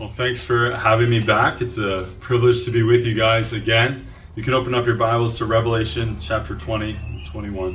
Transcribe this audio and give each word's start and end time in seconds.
Well, 0.00 0.08
thanks 0.08 0.42
for 0.42 0.72
having 0.72 1.08
me 1.08 1.20
back. 1.20 1.60
It's 1.60 1.78
a 1.78 2.08
privilege 2.20 2.64
to 2.64 2.72
be 2.72 2.82
with 2.82 3.06
you 3.06 3.14
guys 3.14 3.52
again. 3.52 3.96
You 4.34 4.42
can 4.42 4.52
open 4.52 4.74
up 4.74 4.84
your 4.86 4.96
Bibles 4.96 5.38
to 5.38 5.44
Revelation 5.44 6.08
chapter 6.20 6.56
20, 6.56 6.96
21. 7.30 7.72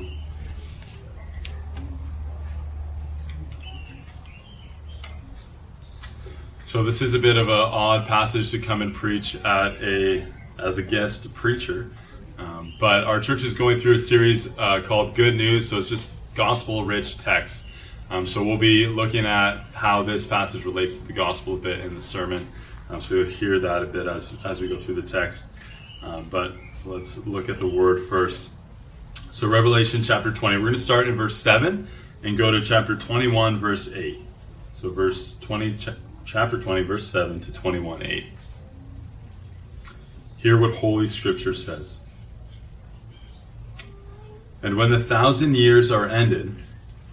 So 6.66 6.83
this 6.83 7.01
is 7.01 7.13
a 7.13 7.19
bit 7.19 7.37
of 7.37 7.47
an 7.47 7.53
odd 7.53 8.05
passage 8.05 8.52
to 8.52 8.60
come 8.60 8.82
and 8.82 8.94
preach 8.94 9.36
at 9.46 9.82
a 9.82 10.22
as 10.62 10.78
a 10.78 10.84
guest 10.84 11.34
preacher, 11.36 11.90
um, 12.38 12.74
but 12.82 13.06
our 13.06 13.22
church 13.22 13.44
is 13.44 13.58
going 13.58 13.80
through 13.80 13.94
a 13.94 13.98
series 13.98 14.60
uh, 14.60 14.82
called 14.86 15.16
Good 15.16 15.36
News. 15.36 15.70
So 15.70 15.78
it's 15.78 15.88
just 15.88 16.36
gospel-rich 16.36 17.20
text. 17.20 17.69
Um, 18.12 18.26
so 18.26 18.44
we'll 18.44 18.57
be 18.57 18.88
looking 18.88 19.26
at 19.26 19.57
how 19.76 20.02
this 20.02 20.26
passage 20.26 20.66
relates 20.66 20.98
to 20.98 21.08
the 21.08 21.14
gospel 21.14 21.55
a 21.58 21.62
bit 21.62 21.80
in 21.86 21.94
the 21.94 22.02
sermon. 22.02 22.44
Um, 22.91 23.00
so 23.02 23.16
you'll 23.16 23.26
hear 23.26 23.59
that 23.59 23.84
a 23.84 23.86
bit 23.86 24.08
as, 24.08 24.44
as 24.45 24.59
we 24.59 24.68
go 24.68 24.77
through 24.77 24.95
the 24.95 25.08
text. 25.08 25.58
Um, 26.04 26.26
but 26.32 26.54
let's 26.85 27.27
look 27.27 27.49
at 27.49 27.59
the 27.59 27.68
word 27.68 28.08
first. 28.09 28.55
So 29.34 29.48
Revelation 29.48 30.02
chapter 30.02 30.32
20. 30.32 30.58
We're 30.58 30.63
going 30.63 30.73
to 30.73 30.80
start 30.80 31.08
in 31.08 31.16
verse 31.16 31.38
7 31.38 31.85
and 32.26 32.38
go 32.38 32.52
to 32.52 32.62
chapter 32.62 32.95
21, 32.98 33.58
verse 33.58 33.95
8. 33.95 34.16
So 34.16 34.91
verse 34.91 35.40
20, 35.41 35.77
ch- 35.77 35.90
chapter 36.26 36.60
20, 36.62 36.84
verse 36.84 37.07
7 37.07 37.40
to 37.40 37.54
21, 37.54 38.02
8. 38.02 38.23
Hear 40.41 40.60
what 40.60 40.73
Holy 40.76 41.05
Scripture 41.05 41.54
says. 41.54 41.98
And 44.63 44.77
when 44.77 44.90
the 44.90 44.99
thousand 44.99 45.55
years 45.55 45.91
are 45.91 46.07
ended, 46.07 46.48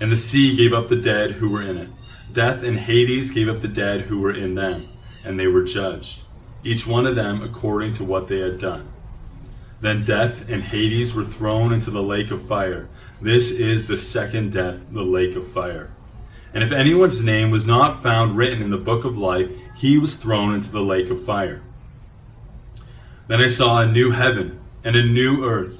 And 0.00 0.10
the 0.10 0.16
sea 0.16 0.56
gave 0.56 0.72
up 0.72 0.88
the 0.88 1.00
dead 1.00 1.32
who 1.32 1.52
were 1.52 1.62
in 1.62 1.76
it. 1.76 1.88
Death 2.34 2.62
and 2.62 2.78
Hades 2.78 3.32
gave 3.32 3.48
up 3.48 3.60
the 3.60 3.68
dead 3.68 4.02
who 4.02 4.22
were 4.22 4.34
in 4.34 4.54
them, 4.54 4.82
and 5.26 5.38
they 5.38 5.46
were 5.46 5.64
judged, 5.64 6.20
each 6.64 6.86
one 6.86 7.06
of 7.06 7.16
them 7.16 7.40
according 7.42 7.92
to 7.94 8.04
what 8.04 8.28
they 8.28 8.38
had 8.38 8.60
done. 8.60 8.82
Then 9.82 10.04
death 10.04 10.50
and 10.50 10.62
Hades 10.62 11.14
were 11.14 11.24
thrown 11.24 11.72
into 11.72 11.90
the 11.90 12.02
lake 12.02 12.30
of 12.30 12.46
fire. 12.46 12.86
This 13.22 13.50
is 13.50 13.86
the 13.86 13.98
second 13.98 14.52
death, 14.52 14.92
the 14.92 15.02
lake 15.02 15.36
of 15.36 15.46
fire. 15.46 15.88
And 16.54 16.62
if 16.62 16.72
anyone's 16.72 17.24
name 17.24 17.50
was 17.50 17.66
not 17.66 18.02
found 18.02 18.36
written 18.36 18.62
in 18.62 18.70
the 18.70 18.76
book 18.76 19.04
of 19.04 19.18
life, 19.18 19.50
he 19.76 19.98
was 19.98 20.16
thrown 20.16 20.54
into 20.54 20.70
the 20.70 20.80
lake 20.80 21.10
of 21.10 21.24
fire. 21.24 21.60
Then 23.28 23.40
I 23.40 23.46
saw 23.46 23.80
a 23.80 23.90
new 23.90 24.10
heaven 24.10 24.50
and 24.84 24.96
a 24.96 25.02
new 25.02 25.44
earth 25.44 25.79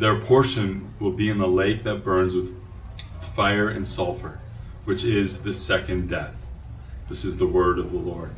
their 0.00 0.18
portion 0.18 0.88
will 0.98 1.14
be 1.14 1.28
in 1.28 1.36
the 1.36 1.46
lake 1.46 1.82
that 1.82 2.02
burns 2.02 2.34
with 2.34 2.56
fire 3.36 3.68
and 3.68 3.86
sulfur, 3.86 4.40
which 4.86 5.04
is 5.04 5.42
the 5.42 5.52
second 5.52 6.08
death. 6.08 6.32
This 7.10 7.26
is 7.26 7.36
the 7.38 7.46
word 7.46 7.78
of 7.78 7.92
the 7.92 7.98
Lord. 7.98 8.30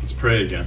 Let's 0.00 0.12
pray 0.12 0.44
again. 0.44 0.66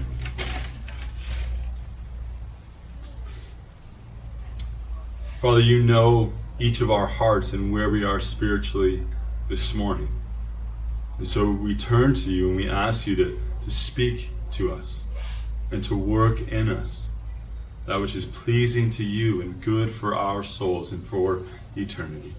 Father, 5.39 5.59
you 5.59 5.83
know 5.83 6.33
each 6.59 6.81
of 6.81 6.89
our 6.89 7.05
hearts 7.05 7.53
and 7.53 7.71
where 7.71 7.91
we 7.91 8.03
are 8.03 8.19
spiritually 8.19 9.03
this 9.49 9.75
morning. 9.75 10.07
And 11.19 11.27
so 11.27 11.51
we 11.51 11.75
turn 11.75 12.15
to 12.15 12.31
you 12.31 12.47
and 12.47 12.57
we 12.57 12.69
ask 12.69 13.05
you 13.05 13.15
to, 13.17 13.25
to 13.25 13.69
speak 13.69 14.27
to 14.53 14.71
us 14.71 15.69
and 15.71 15.83
to 15.83 16.11
work 16.11 16.39
in 16.51 16.69
us 16.69 16.98
that 17.89 17.99
which 17.99 18.15
is 18.15 18.43
pleasing 18.43 18.91
to 18.91 19.03
you 19.03 19.41
and 19.41 19.51
good 19.65 19.89
for 19.89 20.15
our 20.15 20.43
souls 20.43 20.91
and 20.91 21.01
for 21.01 21.39
eternity. 21.75 22.31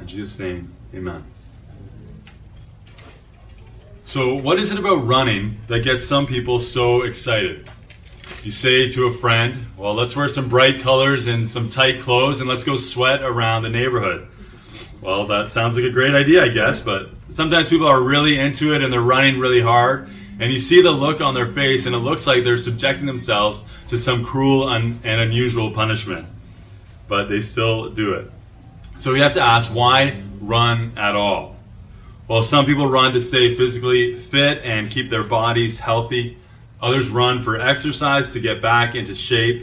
In 0.00 0.06
Jesus' 0.06 0.38
name, 0.38 0.70
amen. 0.94 1.22
So, 4.04 4.36
what 4.36 4.60
is 4.60 4.70
it 4.70 4.78
about 4.78 5.04
running 5.04 5.50
that 5.66 5.82
gets 5.82 6.04
some 6.04 6.24
people 6.24 6.60
so 6.60 7.02
excited? 7.02 7.66
You 8.44 8.52
say 8.52 8.88
to 8.90 9.08
a 9.08 9.12
friend, 9.12 9.54
Well, 9.76 9.94
let's 9.94 10.14
wear 10.14 10.28
some 10.28 10.48
bright 10.48 10.80
colors 10.80 11.26
and 11.26 11.44
some 11.44 11.68
tight 11.68 11.98
clothes 12.00 12.40
and 12.40 12.48
let's 12.48 12.64
go 12.64 12.76
sweat 12.76 13.22
around 13.22 13.62
the 13.62 13.70
neighborhood. 13.70 14.20
Well, 15.02 15.26
that 15.26 15.48
sounds 15.48 15.76
like 15.76 15.84
a 15.84 15.90
great 15.90 16.14
idea, 16.14 16.44
I 16.44 16.48
guess, 16.48 16.80
but 16.80 17.08
sometimes 17.30 17.68
people 17.68 17.88
are 17.88 18.00
really 18.00 18.38
into 18.38 18.72
it 18.74 18.82
and 18.82 18.92
they're 18.92 19.00
running 19.00 19.40
really 19.40 19.60
hard, 19.60 20.08
and 20.38 20.52
you 20.52 20.60
see 20.60 20.80
the 20.80 20.92
look 20.92 21.20
on 21.20 21.34
their 21.34 21.46
face, 21.46 21.86
and 21.86 21.94
it 21.94 21.98
looks 21.98 22.26
like 22.26 22.44
they're 22.44 22.56
subjecting 22.56 23.06
themselves 23.06 23.66
to 23.90 23.98
some 23.98 24.24
cruel 24.24 24.70
and 24.70 25.04
unusual 25.04 25.70
punishment. 25.72 26.26
But 27.08 27.28
they 27.28 27.40
still 27.40 27.90
do 27.90 28.14
it. 28.14 28.28
So 28.96 29.12
we 29.12 29.20
have 29.20 29.34
to 29.34 29.40
ask 29.40 29.74
why 29.74 30.22
run 30.40 30.92
at 30.96 31.14
all? 31.14 31.56
Well, 32.28 32.42
some 32.42 32.64
people 32.64 32.86
run 32.86 33.12
to 33.12 33.20
stay 33.20 33.54
physically 33.56 34.14
fit 34.14 34.64
and 34.64 34.88
keep 34.88 35.10
their 35.10 35.24
bodies 35.24 35.80
healthy. 35.80 36.30
Others 36.80 37.10
run 37.10 37.42
for 37.42 37.60
exercise 37.60 38.30
to 38.30 38.40
get 38.40 38.62
back 38.62 38.94
into 38.94 39.14
shape. 39.14 39.60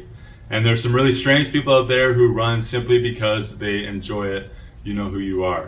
And 0.52 0.66
there's 0.66 0.84
some 0.84 0.94
really 0.94 1.14
strange 1.14 1.52
people 1.52 1.74
out 1.74 1.88
there 1.88 2.14
who 2.14 2.36
run 2.36 2.62
simply 2.62 3.02
because 3.02 3.58
they 3.58 3.86
enjoy 3.86 4.28
it. 4.28 4.44
You 4.84 4.94
know 4.94 5.06
who 5.06 5.20
you 5.20 5.46
are. 5.46 5.66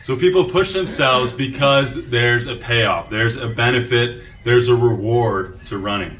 So 0.00 0.16
people 0.16 0.44
push 0.44 0.72
themselves 0.72 1.32
because 1.32 2.10
there's 2.10 2.46
a 2.46 2.56
payoff, 2.56 3.08
there's 3.08 3.36
a 3.36 3.48
benefit, 3.48 4.22
there's 4.44 4.68
a 4.68 4.74
reward 4.74 5.46
to 5.68 5.78
running. 5.78 6.10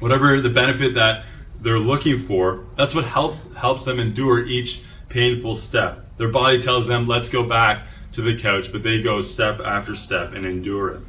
Whatever 0.00 0.40
the 0.40 0.50
benefit 0.50 0.94
that 0.94 1.24
they're 1.62 1.78
looking 1.78 2.18
for, 2.18 2.62
that's 2.76 2.94
what 2.94 3.04
helps 3.04 3.56
helps 3.56 3.84
them 3.84 3.98
endure 4.00 4.46
each 4.46 4.82
painful 5.10 5.56
step. 5.56 5.96
Their 6.18 6.30
body 6.30 6.60
tells 6.60 6.86
them, 6.86 7.06
let's 7.06 7.28
go 7.28 7.48
back 7.48 7.82
to 8.12 8.22
the 8.22 8.38
couch, 8.38 8.70
but 8.72 8.82
they 8.82 9.02
go 9.02 9.20
step 9.20 9.60
after 9.60 9.96
step 9.96 10.34
and 10.34 10.44
endure 10.44 10.90
it. 10.90 11.00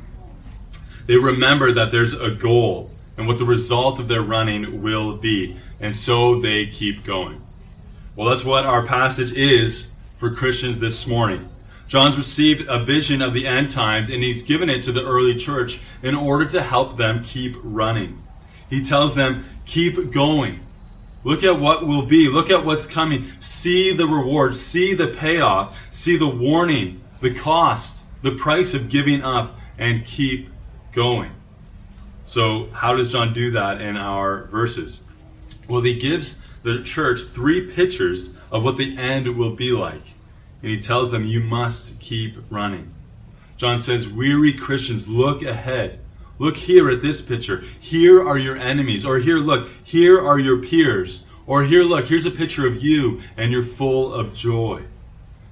They 1.08 1.18
remember 1.18 1.72
that 1.72 1.92
there's 1.92 2.20
a 2.20 2.42
goal 2.42 2.88
and 3.18 3.28
what 3.28 3.38
the 3.38 3.46
result 3.46 4.00
of 4.00 4.08
their 4.08 4.22
running 4.22 4.84
will 4.84 5.20
be, 5.22 5.54
and 5.82 5.94
so 5.94 6.40
they 6.40 6.66
keep 6.66 7.04
going. 7.06 7.38
Well, 8.18 8.30
that's 8.30 8.46
what 8.46 8.66
our 8.66 8.86
passage 8.86 9.34
is 9.34 10.18
for 10.20 10.32
Christians 10.32 10.80
this 10.80 11.08
morning. 11.08 11.40
John's 11.90 12.18
received 12.18 12.68
a 12.70 12.80
vision 12.80 13.22
of 13.22 13.34
the 13.34 13.46
end 13.46 13.70
times 13.70 14.10
and 14.10 14.24
he's 14.24 14.42
given 14.42 14.70
it 14.70 14.84
to 14.84 14.92
the 14.92 15.06
early 15.06 15.36
church 15.36 15.80
in 16.04 16.16
order 16.16 16.46
to 16.46 16.62
help 16.62 16.98
them 16.98 17.24
keep 17.24 17.54
running. 17.64 18.10
He 18.70 18.84
tells 18.84 19.16
them, 19.16 19.36
keep 19.66 19.96
going. 20.14 20.54
Look 21.26 21.44
at 21.44 21.60
what 21.60 21.84
will 21.84 22.08
be. 22.08 22.30
Look 22.30 22.52
at 22.52 22.64
what's 22.66 22.92
coming. 22.92 23.20
See 23.20 23.94
the 23.94 24.06
reward. 24.06 24.56
See 24.56 24.94
the 24.94 25.08
payoff. 25.08 25.76
See 25.92 26.18
the 26.18 26.28
warning, 26.28 26.98
the 27.22 27.34
cost, 27.34 28.22
the 28.22 28.32
price 28.32 28.76
of 28.76 28.90
giving 28.90 29.24
up, 29.24 29.52
and 29.80 30.06
keep 30.06 30.50
going. 30.94 31.32
So, 32.26 32.68
how 32.74 32.96
does 32.96 33.12
John 33.12 33.34
do 33.34 33.52
that 33.52 33.82
in 33.82 33.98
our 33.98 34.48
verses? 34.48 35.66
Well, 35.70 35.82
he 35.82 36.00
gives 36.00 36.62
the 36.64 36.84
church 36.84 37.22
three 37.22 37.72
pictures 37.76 38.52
of 38.52 38.64
what 38.64 38.78
the 38.78 38.98
end 38.98 39.28
will 39.38 39.56
be 39.56 39.72
like. 39.72 39.94
And 39.94 40.72
he 40.72 40.80
tells 40.80 41.12
them, 41.12 41.26
You 41.26 41.42
must 41.42 42.02
keep 42.02 42.34
running. 42.52 42.88
John 43.58 43.80
says, 43.80 44.08
Weary 44.08 44.54
Christians, 44.54 45.08
look 45.08 45.44
ahead. 45.44 46.00
Look 46.38 46.58
here 46.58 46.90
at 46.90 47.02
this 47.02 47.22
picture. 47.22 47.64
Here 47.80 48.26
are 48.28 48.38
your 48.38 48.58
enemies. 48.58 49.06
Or 49.06 49.20
here, 49.20 49.38
look, 49.38 49.70
here 49.84 50.20
are 50.20 50.40
your 50.40 50.62
peers. 50.62 51.30
Or 51.48 51.64
here, 51.64 51.84
look, 51.84 52.06
here's 52.06 52.26
a 52.26 52.32
picture 52.32 52.68
of 52.68 52.84
you 52.84 53.22
and 53.38 53.52
you're 53.52 53.64
full 53.64 54.14
of 54.14 54.36
joy. 54.36 54.82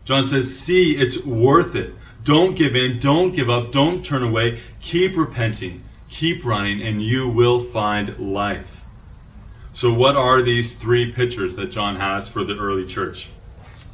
John 0.05 0.23
says, 0.23 0.59
See, 0.59 0.95
it's 0.97 1.25
worth 1.25 1.75
it. 1.75 1.89
Don't 2.25 2.57
give 2.57 2.75
in. 2.75 2.99
Don't 2.99 3.35
give 3.35 3.49
up. 3.49 3.71
Don't 3.71 4.03
turn 4.03 4.23
away. 4.23 4.59
Keep 4.81 5.17
repenting. 5.17 5.79
Keep 6.09 6.45
running, 6.45 6.81
and 6.81 7.01
you 7.01 7.29
will 7.29 7.59
find 7.59 8.17
life. 8.19 8.67
So, 8.67 9.93
what 9.93 10.15
are 10.15 10.41
these 10.41 10.79
three 10.79 11.11
pictures 11.11 11.55
that 11.55 11.71
John 11.71 11.95
has 11.95 12.29
for 12.29 12.43
the 12.43 12.57
early 12.57 12.85
church? 12.85 13.25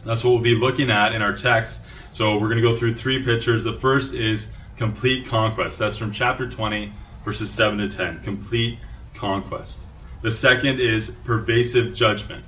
That's 0.06 0.24
what 0.24 0.32
we'll 0.32 0.44
be 0.44 0.56
looking 0.56 0.92
at 0.92 1.16
in 1.16 1.22
our 1.22 1.36
text. 1.36 2.14
So, 2.14 2.34
we're 2.34 2.50
going 2.50 2.58
to 2.58 2.62
go 2.62 2.76
through 2.76 2.96
three 2.96 3.24
pictures. 3.24 3.64
The 3.64 3.74
first 3.74 4.14
is 4.14 4.56
complete 4.80 5.28
conquest. 5.28 5.78
That's 5.78 5.98
from 5.98 6.14
chapter 6.14 6.50
20, 6.50 6.90
verses 7.26 7.52
7 7.52 7.78
to 7.80 7.90
10. 7.90 8.24
Complete 8.24 8.80
conquest. 9.14 10.22
The 10.24 10.32
second 10.32 10.80
is 10.80 11.22
pervasive 11.26 11.94
judgment. 11.94 12.42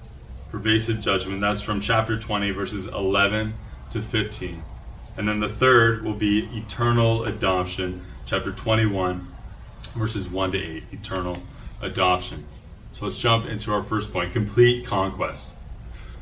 Pervasive 0.50 1.02
judgment. 1.02 1.42
That's 1.42 1.62
from 1.62 1.82
chapter 1.82 2.18
20, 2.18 2.52
verses 2.52 2.88
11 2.88 3.52
to 3.92 4.02
15. 4.02 4.64
And 5.18 5.28
then 5.28 5.42
the 5.42 5.50
third 5.50 6.06
will 6.06 6.14
be 6.14 6.48
eternal 6.58 7.26
adoption, 7.26 8.02
chapter 8.26 8.54
21, 8.54 9.28
verses 9.98 10.30
1 10.30 10.54
to 10.54 10.58
8. 10.58 10.84
Eternal 10.94 11.38
adoption. 11.82 12.42
So 12.94 13.06
let's 13.06 13.20
jump 13.20 13.46
into 13.46 13.74
our 13.74 13.84
first 13.84 14.14
point 14.14 14.32
complete 14.32 14.86
conquest. 14.86 15.58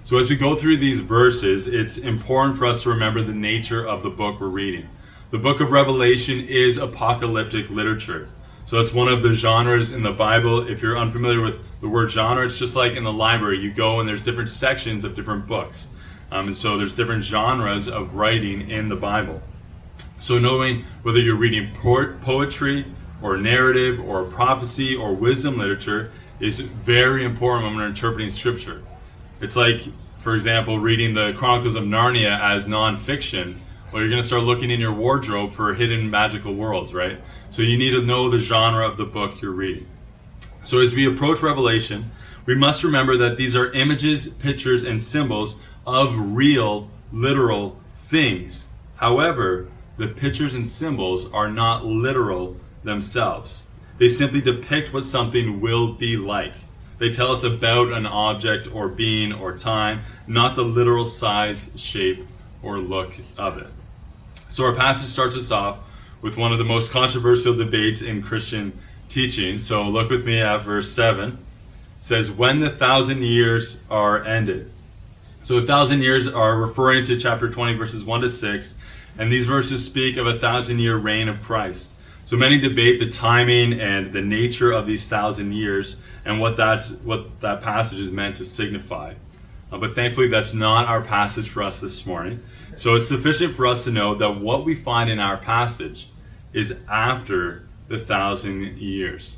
So, 0.04 0.18
as 0.18 0.28
we 0.28 0.38
go 0.38 0.56
through 0.56 0.78
these 0.78 1.02
verses, 1.02 1.68
it's 1.68 2.00
important 2.00 2.58
for 2.58 2.66
us 2.66 2.82
to 2.84 2.90
remember 2.90 3.22
the 3.22 3.34
nature 3.34 3.88
of 3.88 4.02
the 4.02 4.10
book 4.10 4.40
we're 4.40 4.48
reading. 4.48 4.88
The 5.32 5.38
book 5.38 5.60
of 5.60 5.70
Revelation 5.70 6.48
is 6.48 6.78
apocalyptic 6.78 7.70
literature. 7.70 8.30
So, 8.66 8.82
it's 8.82 8.96
one 8.96 9.08
of 9.08 9.22
the 9.22 9.32
genres 9.32 9.94
in 9.94 10.02
the 10.02 10.12
Bible. 10.12 10.68
If 10.68 10.82
you're 10.82 10.98
unfamiliar 10.98 11.40
with 11.40 11.82
the 11.82 11.88
word 11.88 12.10
genre, 12.10 12.44
it's 12.44 12.58
just 12.58 12.76
like 12.76 12.94
in 12.94 13.04
the 13.04 13.14
library. 13.14 13.60
You 13.60 13.72
go 13.72 14.00
and 14.00 14.10
there's 14.10 14.24
different 14.24 14.50
sections 14.50 15.04
of 15.04 15.16
different 15.16 15.46
books. 15.46 15.94
Um, 16.32 16.48
and 16.48 16.56
so, 16.56 16.80
there's 16.80 16.96
different 16.96 17.24
genres 17.24 17.88
of 17.88 18.16
writing 18.16 18.72
in 18.72 18.90
the 18.90 18.96
Bible. 18.96 19.40
So, 20.20 20.40
knowing 20.40 20.84
whether 21.04 21.20
you're 21.20 21.36
reading 21.36 21.70
poetry 21.76 22.86
or 23.22 23.38
narrative 23.38 24.00
or 24.00 24.24
prophecy 24.24 24.96
or 24.96 25.14
wisdom 25.14 25.60
literature 25.60 26.12
is 26.40 26.60
very 26.60 27.24
important 27.24 27.68
when 27.68 27.78
we're 27.78 27.86
interpreting 27.86 28.32
scripture. 28.32 28.82
It's 29.42 29.56
like, 29.56 29.82
for 30.22 30.34
example, 30.34 30.80
reading 30.80 31.14
the 31.14 31.34
Chronicles 31.38 31.76
of 31.76 31.84
Narnia 31.84 32.40
as 32.40 32.66
nonfiction. 32.66 33.58
Well, 33.92 34.04
you're 34.04 34.12
going 34.12 34.22
to 34.22 34.28
start 34.28 34.44
looking 34.44 34.70
in 34.70 34.80
your 34.80 34.94
wardrobe 34.94 35.52
for 35.52 35.74
hidden 35.74 36.12
magical 36.12 36.54
worlds, 36.54 36.94
right? 36.94 37.18
So 37.50 37.64
you 37.64 37.76
need 37.76 37.92
to 37.92 38.04
know 38.04 38.30
the 38.30 38.38
genre 38.38 38.88
of 38.88 38.98
the 38.98 39.06
book 39.06 39.42
you're 39.42 39.52
reading. 39.52 39.88
So 40.64 40.80
as 40.80 40.94
we 40.94 41.08
approach 41.08 41.42
Revelation, 41.42 42.06
we 42.46 42.54
must 42.54 42.84
remember 42.84 43.18
that 43.18 43.36
these 43.36 43.56
are 43.56 43.72
images, 43.74 44.28
pictures, 44.28 44.84
and 44.84 45.02
symbols 45.02 45.66
of 45.88 46.36
real, 46.36 46.88
literal 47.12 47.72
things. 48.10 48.70
However, 48.98 49.68
the 49.98 50.08
pictures 50.08 50.54
and 50.54 50.68
symbols 50.68 51.32
are 51.34 51.50
not 51.50 51.84
literal 51.84 52.58
themselves. 52.84 53.68
They 53.98 54.08
simply 54.08 54.42
depict 54.42 54.94
what 54.94 55.04
something 55.04 55.62
will 55.62 55.94
be 55.94 56.16
like. 56.16 56.54
They 57.00 57.12
tell 57.12 57.32
us 57.32 57.44
about 57.44 57.92
an 57.92 58.06
object 58.06 58.68
or 58.72 58.90
being 58.90 59.34
or 59.34 59.58
time, 59.58 60.00
not 60.28 60.56
the 60.56 60.64
literal 60.64 61.06
size, 61.06 61.80
shape, 61.82 62.18
or 62.64 62.78
look 62.78 63.10
of 63.40 63.58
it. 63.58 63.79
So 64.60 64.66
our 64.66 64.76
passage 64.76 65.08
starts 65.08 65.38
us 65.38 65.52
off 65.52 66.22
with 66.22 66.36
one 66.36 66.52
of 66.52 66.58
the 66.58 66.66
most 66.66 66.92
controversial 66.92 67.56
debates 67.56 68.02
in 68.02 68.22
Christian 68.22 68.78
teaching. 69.08 69.58
So 69.58 69.88
look 69.88 70.10
with 70.10 70.26
me 70.26 70.42
at 70.42 70.64
verse 70.64 70.92
7. 70.92 71.30
It 71.30 71.38
says, 72.02 72.30
When 72.30 72.60
the 72.60 72.70
thousand 72.70 73.24
years 73.24 73.88
are 73.90 74.22
ended. 74.26 74.70
So 75.44 75.60
a 75.60 75.62
thousand 75.62 76.02
years 76.02 76.28
are 76.28 76.58
referring 76.58 77.06
to 77.06 77.18
chapter 77.18 77.50
20, 77.50 77.76
verses 77.76 78.04
1 78.04 78.20
to 78.20 78.28
6. 78.28 78.78
And 79.18 79.32
these 79.32 79.46
verses 79.46 79.86
speak 79.86 80.18
of 80.18 80.28
a 80.28 80.38
thousand 80.38 80.80
year 80.80 80.98
reign 80.98 81.30
of 81.30 81.42
Christ. 81.42 82.28
So 82.28 82.36
many 82.36 82.60
debate 82.60 83.00
the 83.00 83.10
timing 83.10 83.80
and 83.80 84.12
the 84.12 84.22
nature 84.22 84.74
of 84.74 84.86
these 84.86 85.08
thousand 85.08 85.54
years 85.54 86.04
and 86.26 86.42
what 86.42 86.58
that's 86.58 86.98
what 87.04 87.40
that 87.40 87.62
passage 87.62 88.00
is 88.00 88.12
meant 88.12 88.36
to 88.36 88.44
signify. 88.44 89.14
Uh, 89.72 89.78
but 89.78 89.96
thankfully, 89.96 90.28
that's 90.28 90.54
not 90.54 90.90
our 90.90 91.02
passage 91.02 91.48
for 91.48 91.64
us 91.64 91.80
this 91.80 92.06
morning. 92.06 92.40
So 92.80 92.96
it's 92.96 93.10
sufficient 93.10 93.56
for 93.56 93.68
us 93.68 93.84
to 93.84 93.92
know 93.92 94.16
that 94.16 94.38
what 94.38 94.64
we 94.64 94.74
find 94.74 95.10
in 95.10 95.20
our 95.20 95.36
passage 95.36 96.08
is 96.54 96.88
after 96.90 97.64
the 97.90 98.00
thousand 98.00 98.78
years. 98.78 99.38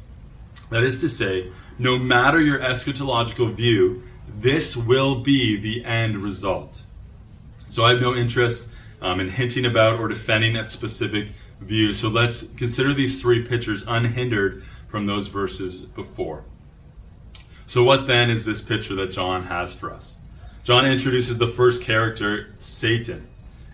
That 0.70 0.84
is 0.84 1.02
to 1.02 1.10
say, 1.10 1.48
no 1.80 1.98
matter 1.98 2.40
your 2.40 2.60
eschatological 2.60 3.52
view, 3.52 4.04
this 4.36 4.78
will 4.78 5.24
be 5.24 5.60
the 5.60 5.84
end 5.84 6.18
result. 6.18 6.76
So 6.76 7.84
I 7.84 7.94
have 7.94 8.02
no 8.02 8.14
interest 8.14 9.02
um, 9.02 9.20
in 9.20 9.28
hinting 9.28 9.66
about 9.66 10.00
or 10.00 10.08
defending 10.08 10.58
a 10.58 10.64
specific 10.64 11.24
view. 11.68 11.94
So 11.94 12.10
let's 12.10 12.56
consider 12.56 12.94
these 12.94 13.20
three 13.20 13.44
pictures 13.48 13.88
unhindered 13.88 14.62
from 14.88 15.08
those 15.08 15.30
verses 15.30 15.92
before. 15.96 16.44
So, 17.66 17.84
what 17.84 18.06
then 18.06 18.30
is 18.30 18.46
this 18.46 18.62
picture 18.62 18.94
that 18.96 19.14
John 19.14 19.42
has 19.44 19.74
for 19.74 19.90
us? 19.90 20.64
John 20.64 20.86
introduces 20.86 21.40
the 21.40 21.48
first 21.48 21.84
character, 21.84 22.44
Satan. 22.44 23.20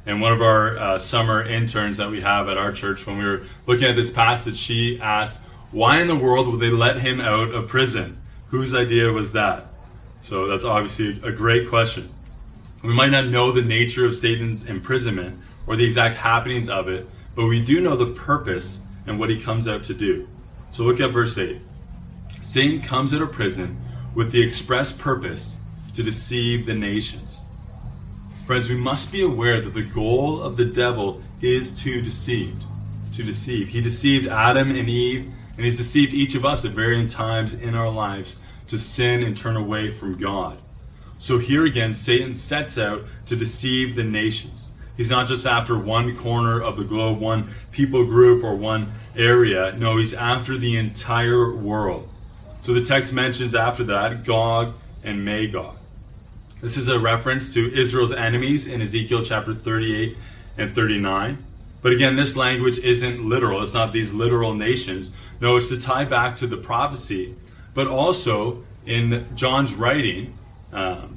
And 0.07 0.21
one 0.21 0.31
of 0.31 0.41
our 0.41 0.77
uh, 0.77 0.97
summer 0.97 1.43
interns 1.43 1.97
that 1.97 2.09
we 2.09 2.21
have 2.21 2.47
at 2.47 2.57
our 2.57 2.71
church, 2.71 3.05
when 3.05 3.17
we 3.17 3.25
were 3.25 3.39
looking 3.67 3.89
at 3.89 3.95
this 3.97 4.09
passage, 4.09 4.55
she 4.55 4.99
asked, 5.01 5.75
Why 5.75 5.99
in 5.99 6.07
the 6.07 6.15
world 6.15 6.47
would 6.47 6.61
they 6.61 6.69
let 6.69 6.97
him 6.97 7.19
out 7.19 7.53
of 7.53 7.67
prison? 7.67 8.15
Whose 8.49 8.73
idea 8.73 9.11
was 9.11 9.33
that? 9.33 9.59
So, 9.59 10.47
that's 10.47 10.63
obviously 10.63 11.29
a 11.29 11.35
great 11.35 11.67
question. 11.67 12.03
We 12.85 12.95
might 12.95 13.11
not 13.11 13.27
know 13.27 13.51
the 13.51 13.67
nature 13.67 14.05
of 14.05 14.15
Satan's 14.15 14.69
imprisonment 14.69 15.35
or 15.67 15.75
the 15.75 15.83
exact 15.83 16.15
happenings 16.15 16.69
of 16.69 16.87
it, 16.87 17.03
but 17.35 17.47
we 17.47 17.65
do 17.65 17.81
know 17.81 17.97
the 17.97 18.17
purpose 18.17 19.07
and 19.09 19.19
what 19.19 19.29
he 19.29 19.41
comes 19.41 19.67
out 19.67 19.83
to 19.83 19.93
do. 19.93 20.21
So 20.21 20.83
look 20.83 21.01
at 21.01 21.09
verse 21.09 21.37
8. 21.37 21.53
Satan 21.57 22.81
comes 22.81 23.13
out 23.13 23.21
of 23.21 23.33
prison 23.33 23.67
with 24.15 24.31
the 24.31 24.41
express 24.41 24.93
purpose 24.93 25.91
to 25.97 26.03
deceive 26.03 26.65
the 26.65 26.75
nations. 26.75 27.36
Friends, 28.47 28.69
we 28.69 28.81
must 28.81 29.11
be 29.11 29.23
aware 29.23 29.59
that 29.59 29.73
the 29.73 29.91
goal 29.93 30.41
of 30.41 30.55
the 30.55 30.71
devil 30.73 31.09
is 31.43 31.83
to 31.83 31.91
deceive. 31.91 32.47
To 33.17 33.23
deceive. 33.25 33.67
He 33.67 33.81
deceived 33.81 34.29
Adam 34.29 34.69
and 34.69 34.87
Eve, 34.87 35.25
and 35.57 35.65
he's 35.65 35.75
deceived 35.75 36.13
each 36.13 36.33
of 36.33 36.45
us 36.45 36.63
at 36.63 36.71
varying 36.71 37.09
times 37.09 37.61
in 37.61 37.75
our 37.75 37.91
lives 37.91 38.65
to 38.69 38.77
sin 38.77 39.23
and 39.23 39.35
turn 39.35 39.57
away 39.57 39.89
from 39.89 40.17
God. 40.17 40.55
So 40.55 41.37
here 41.37 41.65
again, 41.65 41.93
Satan 41.93 42.33
sets 42.33 42.77
out 42.77 43.01
to 43.27 43.35
deceive 43.35 43.97
the 43.97 44.05
nations. 44.05 44.95
He's 44.95 45.09
not 45.09 45.27
just 45.27 45.45
after 45.45 45.77
one 45.77 46.15
corner 46.15 46.61
of 46.63 46.77
the 46.77 46.85
globe, 46.85 47.19
one 47.19 47.43
people 47.73 48.05
group, 48.05 48.45
or 48.45 48.55
one 48.55 48.85
area. 49.17 49.73
No, 49.77 49.97
he's 49.97 50.13
after 50.13 50.55
the 50.55 50.77
entire 50.77 51.53
world. 51.65 52.05
So 52.05 52.73
the 52.73 52.81
text 52.81 53.13
mentions 53.13 53.55
after 53.55 53.83
that 53.83 54.25
Gog 54.25 54.73
and 55.05 55.25
Magog. 55.25 55.76
This 56.59 56.75
is 56.75 56.89
a 56.89 56.97
reference 56.97 57.53
to 57.53 57.71
Israel's 57.79 58.11
enemies 58.11 58.67
in 58.67 58.81
Ezekiel 58.81 59.23
chapter 59.23 59.53
38 59.53 60.09
and 60.57 60.71
39. 60.71 61.37
But 61.83 61.91
again, 61.91 62.15
this 62.15 62.35
language 62.35 62.79
isn't 62.79 63.29
literal. 63.29 63.61
It's 63.61 63.75
not 63.75 63.91
these 63.91 64.11
literal 64.11 64.55
nations. 64.55 65.39
No, 65.39 65.57
it's 65.57 65.67
to 65.67 65.79
tie 65.79 66.05
back 66.05 66.35
to 66.37 66.47
the 66.47 66.57
prophecy, 66.57 67.31
but 67.75 67.87
also 67.87 68.55
in 68.87 69.21
John's 69.35 69.75
writing, 69.75 70.25
um, 70.73 71.07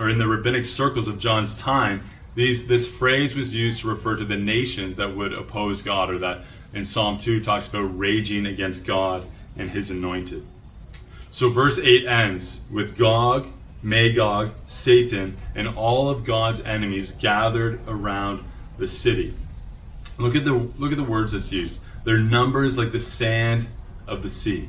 or 0.00 0.10
in 0.10 0.18
the 0.18 0.26
rabbinic 0.26 0.64
circles 0.64 1.06
of 1.06 1.20
John's 1.20 1.60
time, 1.60 2.00
these, 2.34 2.66
this 2.66 2.88
phrase 2.98 3.36
was 3.36 3.54
used 3.54 3.82
to 3.82 3.88
refer 3.88 4.16
to 4.16 4.24
the 4.24 4.36
nations 4.36 4.96
that 4.96 5.14
would 5.16 5.32
oppose 5.32 5.80
God, 5.80 6.10
or 6.10 6.18
that 6.18 6.38
in 6.74 6.84
Psalm 6.84 7.18
2 7.18 7.40
talks 7.44 7.68
about 7.68 7.88
raging 7.96 8.46
against 8.46 8.84
God 8.84 9.22
and 9.60 9.70
his 9.70 9.92
anointed. 9.92 10.40
So 10.40 11.50
verse 11.50 11.78
8 11.78 12.04
ends 12.06 12.68
with 12.74 12.98
Gog, 12.98 13.46
Magog, 13.82 14.50
Satan, 14.50 15.34
and 15.56 15.68
all 15.68 16.10
of 16.10 16.26
God's 16.26 16.64
enemies 16.64 17.12
gathered 17.12 17.78
around 17.88 18.38
the 18.78 18.88
city. 18.88 19.32
Look 20.18 20.34
at 20.34 20.44
the 20.44 20.54
look 20.80 20.90
at 20.90 20.98
the 20.98 21.10
words 21.10 21.32
that's 21.32 21.52
used. 21.52 22.04
Their 22.04 22.18
numbers 22.18 22.76
like 22.78 22.90
the 22.90 22.98
sand 22.98 23.60
of 24.08 24.22
the 24.22 24.28
sea. 24.28 24.66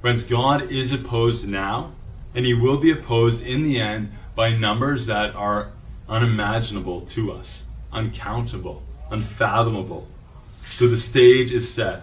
Friends, 0.00 0.24
God 0.24 0.70
is 0.70 0.92
opposed 0.92 1.48
now, 1.48 1.90
and 2.36 2.44
he 2.44 2.54
will 2.54 2.80
be 2.80 2.90
opposed 2.90 3.46
in 3.46 3.62
the 3.62 3.80
end 3.80 4.08
by 4.36 4.56
numbers 4.58 5.06
that 5.06 5.34
are 5.34 5.66
unimaginable 6.10 7.00
to 7.06 7.32
us, 7.32 7.90
uncountable, 7.94 8.82
unfathomable. 9.10 10.02
So 10.02 10.88
the 10.88 10.96
stage 10.96 11.52
is 11.52 11.72
set. 11.72 12.02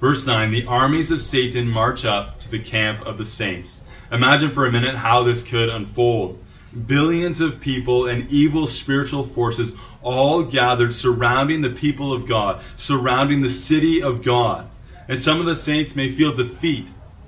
Verse 0.00 0.26
9 0.26 0.50
The 0.50 0.66
armies 0.66 1.10
of 1.10 1.22
Satan 1.22 1.68
march 1.68 2.04
up 2.04 2.40
to 2.40 2.50
the 2.50 2.58
camp 2.58 3.06
of 3.06 3.18
the 3.18 3.24
saints. 3.24 3.79
Imagine 4.12 4.50
for 4.50 4.66
a 4.66 4.72
minute 4.72 4.96
how 4.96 5.22
this 5.22 5.42
could 5.42 5.68
unfold. 5.68 6.38
Billions 6.86 7.40
of 7.40 7.60
people 7.60 8.06
and 8.06 8.28
evil 8.28 8.66
spiritual 8.66 9.24
forces 9.24 9.76
all 10.02 10.42
gathered 10.42 10.94
surrounding 10.94 11.60
the 11.60 11.70
people 11.70 12.12
of 12.12 12.28
God, 12.28 12.62
surrounding 12.76 13.40
the 13.40 13.48
city 13.48 14.02
of 14.02 14.24
God. 14.24 14.68
And 15.08 15.18
some 15.18 15.40
of 15.40 15.46
the 15.46 15.54
saints 15.54 15.96
may 15.96 16.08
feel 16.08 16.34
defeat 16.34 16.84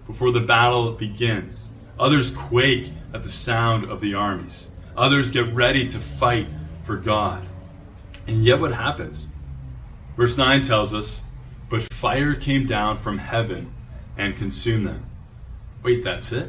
before 0.07 0.33
the 0.33 0.41
battle 0.41 0.93
begins. 0.93 1.93
Others 1.99 2.37
quake 2.37 2.89
at 3.15 3.23
the 3.23 3.29
sound 3.29 3.85
of 3.91 4.01
the 4.01 4.15
armies. 4.15 4.69
Others 4.97 5.31
get 5.31 5.47
ready 5.53 5.89
to 5.89 5.99
fight 5.99 6.47
for 6.87 6.97
God. 6.97 7.43
And 8.29 8.45
yet, 8.45 8.61
what 8.61 8.73
happens? 8.73 9.27
Verse 10.17 10.39
9 10.39 10.63
tells 10.63 10.95
us, 10.95 11.67
But 11.71 11.83
fire 11.95 12.35
came 12.35 12.67
down 12.67 12.97
from 12.97 13.19
heaven 13.19 13.67
and 14.19 14.37
consumed 14.37 14.87
them. 14.87 15.01
Wait, 15.85 16.05
that's 16.05 16.33
it? 16.33 16.49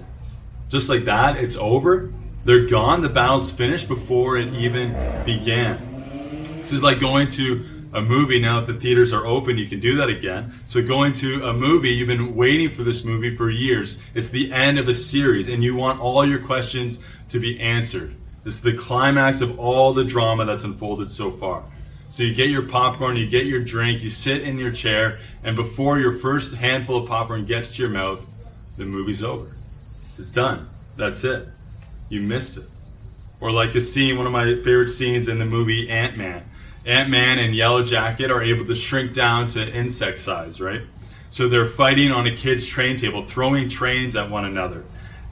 Just 0.73 0.89
like 0.89 1.03
that, 1.03 1.37
it's 1.37 1.55
over? 1.55 2.09
They're 2.45 2.67
gone? 2.67 3.03
The 3.03 3.09
battle's 3.09 3.55
finished 3.55 3.87
before 3.87 4.37
it 4.37 4.47
even 4.55 4.89
began. 5.23 5.73
This 5.77 6.73
is 6.73 6.81
like 6.81 6.99
going 6.99 7.27
to 7.27 7.61
a 7.93 8.01
movie 8.01 8.41
now 8.41 8.59
that 8.59 8.65
the 8.65 8.73
theaters 8.73 9.13
are 9.13 9.23
open, 9.23 9.55
you 9.55 9.67
can 9.67 9.79
do 9.79 9.97
that 9.97 10.09
again. 10.09 10.41
So 10.41 10.81
going 10.81 11.13
to 11.13 11.45
a 11.45 11.53
movie, 11.53 11.91
you've 11.91 12.07
been 12.07 12.35
waiting 12.35 12.69
for 12.69 12.81
this 12.81 13.05
movie 13.05 13.35
for 13.35 13.51
years. 13.51 14.15
It's 14.15 14.29
the 14.29 14.51
end 14.51 14.79
of 14.79 14.89
a 14.89 14.95
series, 14.95 15.47
and 15.47 15.63
you 15.63 15.75
want 15.75 16.01
all 16.01 16.25
your 16.25 16.39
questions 16.39 17.27
to 17.29 17.39
be 17.39 17.59
answered. 17.59 18.09
This 18.09 18.47
is 18.47 18.63
the 18.63 18.75
climax 18.75 19.41
of 19.41 19.59
all 19.59 19.93
the 19.93 20.03
drama 20.03 20.43
that's 20.43 20.63
unfolded 20.63 21.11
so 21.11 21.29
far. 21.29 21.59
So 21.61 22.23
you 22.23 22.33
get 22.33 22.49
your 22.49 22.67
popcorn, 22.67 23.15
you 23.15 23.29
get 23.29 23.45
your 23.45 23.63
drink, 23.63 24.01
you 24.01 24.09
sit 24.09 24.41
in 24.41 24.57
your 24.57 24.71
chair, 24.71 25.11
and 25.45 25.55
before 25.55 25.99
your 25.99 26.13
first 26.13 26.59
handful 26.59 26.97
of 26.97 27.07
popcorn 27.07 27.45
gets 27.45 27.75
to 27.75 27.83
your 27.83 27.91
mouth, 27.91 28.17
the 28.79 28.85
movie's 28.85 29.23
over. 29.23 29.45
It's 30.19 30.33
done. 30.33 30.57
That's 30.97 31.23
it. 31.23 32.13
You 32.13 32.27
missed 32.27 32.57
it. 32.57 33.43
Or 33.43 33.51
like 33.51 33.73
a 33.75 33.81
scene, 33.81 34.17
one 34.17 34.27
of 34.27 34.31
my 34.31 34.45
favorite 34.45 34.89
scenes 34.89 35.27
in 35.27 35.39
the 35.39 35.45
movie 35.45 35.89
Ant 35.89 36.17
Man. 36.17 36.41
Ant 36.85 37.09
Man 37.09 37.39
and 37.39 37.53
Yellow 37.55 37.83
Jacket 37.83 38.29
are 38.29 38.41
able 38.41 38.65
to 38.65 38.75
shrink 38.75 39.13
down 39.13 39.47
to 39.47 39.75
insect 39.75 40.19
size, 40.19 40.61
right? 40.61 40.81
So 40.81 41.47
they're 41.47 41.65
fighting 41.65 42.11
on 42.11 42.27
a 42.27 42.31
kid's 42.31 42.65
train 42.65 42.95
table, 42.95 43.23
throwing 43.23 43.67
trains 43.69 44.15
at 44.15 44.29
one 44.29 44.45
another. 44.45 44.83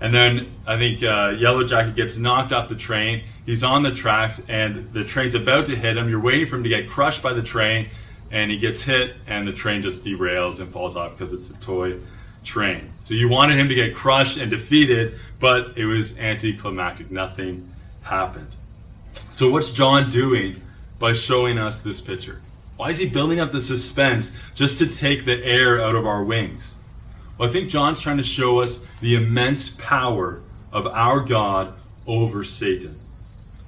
And 0.02 0.12
then 0.12 0.38
I 0.68 0.78
think 0.78 1.04
uh, 1.04 1.36
Yellow 1.38 1.64
Jacket 1.64 1.96
gets 1.96 2.18
knocked 2.18 2.52
off 2.52 2.70
the 2.70 2.76
train. 2.76 3.20
He's 3.46 3.64
on 3.64 3.84
the 3.84 3.92
tracks, 3.92 4.50
and 4.50 4.74
the 4.74 5.04
train's 5.04 5.36
about 5.36 5.68
to 5.68 5.76
hit 5.76 5.98
him. 5.98 6.10
You're 6.10 6.24
waiting 6.24 6.48
for 6.48 6.56
him 6.56 6.64
to 6.64 6.70
get 6.70 6.90
crushed 6.90 7.22
by 7.22 7.34
the 7.34 7.44
train, 7.44 7.86
and 8.34 8.50
he 8.50 8.58
gets 8.58 8.84
hit, 8.84 9.12
and 9.30 9.48
the 9.48 9.52
train 9.52 9.84
just 9.84 10.04
derails 10.04 10.60
and 10.60 10.68
falls 10.68 10.98
off 10.98 11.18
because 11.18 11.34
it's 11.34 11.62
a 11.62 11.66
toy 11.66 11.92
train. 12.44 12.80
So 12.80 13.14
you 13.14 13.30
wanted 13.30 13.58
him 13.58 13.68
to 13.68 13.76
get 13.76 13.96
crushed 13.96 14.40
and 14.40 14.50
defeated, 14.50 15.12
but 15.40 15.78
it 15.78 15.86
was 15.86 16.20
anticlimactic. 16.20 17.12
Nothing 17.12 17.62
happened. 18.08 18.48
So 18.48 19.50
what's 19.50 19.74
John 19.74 20.10
doing 20.10 20.54
by 21.00 21.14
showing 21.14 21.58
us 21.58 21.82
this 21.82 22.02
picture? 22.02 22.38
Why 22.78 22.90
is 22.90 22.98
he 22.98 23.10
building 23.10 23.40
up 23.40 23.52
the 23.52 23.62
suspense 23.62 24.56
just 24.56 24.80
to 24.80 24.88
take 24.88 25.26
the 25.26 25.44
air 25.46 25.82
out 25.82 25.96
of 25.96 26.06
our 26.06 26.26
wings? 26.26 27.36
Well, 27.38 27.50
I 27.50 27.52
think 27.52 27.70
John's 27.70 28.02
trying 28.02 28.18
to 28.18 28.24
show 28.24 28.60
us 28.60 28.86
the 29.00 29.16
immense 29.16 29.76
power 29.76 30.40
of 30.74 30.88
our 30.88 31.26
God 31.26 31.68
over 32.08 32.44
Satan. 32.44 32.92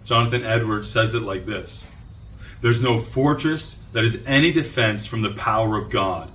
Jonathan 0.06 0.44
Edwards 0.46 0.92
says 0.92 1.16
it 1.16 1.24
like 1.24 1.44
this 1.44 2.60
There's 2.62 2.84
no 2.84 2.98
fortress 2.98 3.94
that 3.94 4.04
is 4.04 4.28
any 4.28 4.52
defense 4.52 5.06
from 5.06 5.22
the 5.22 5.36
power 5.38 5.78
of 5.78 5.92
God. 5.92 6.28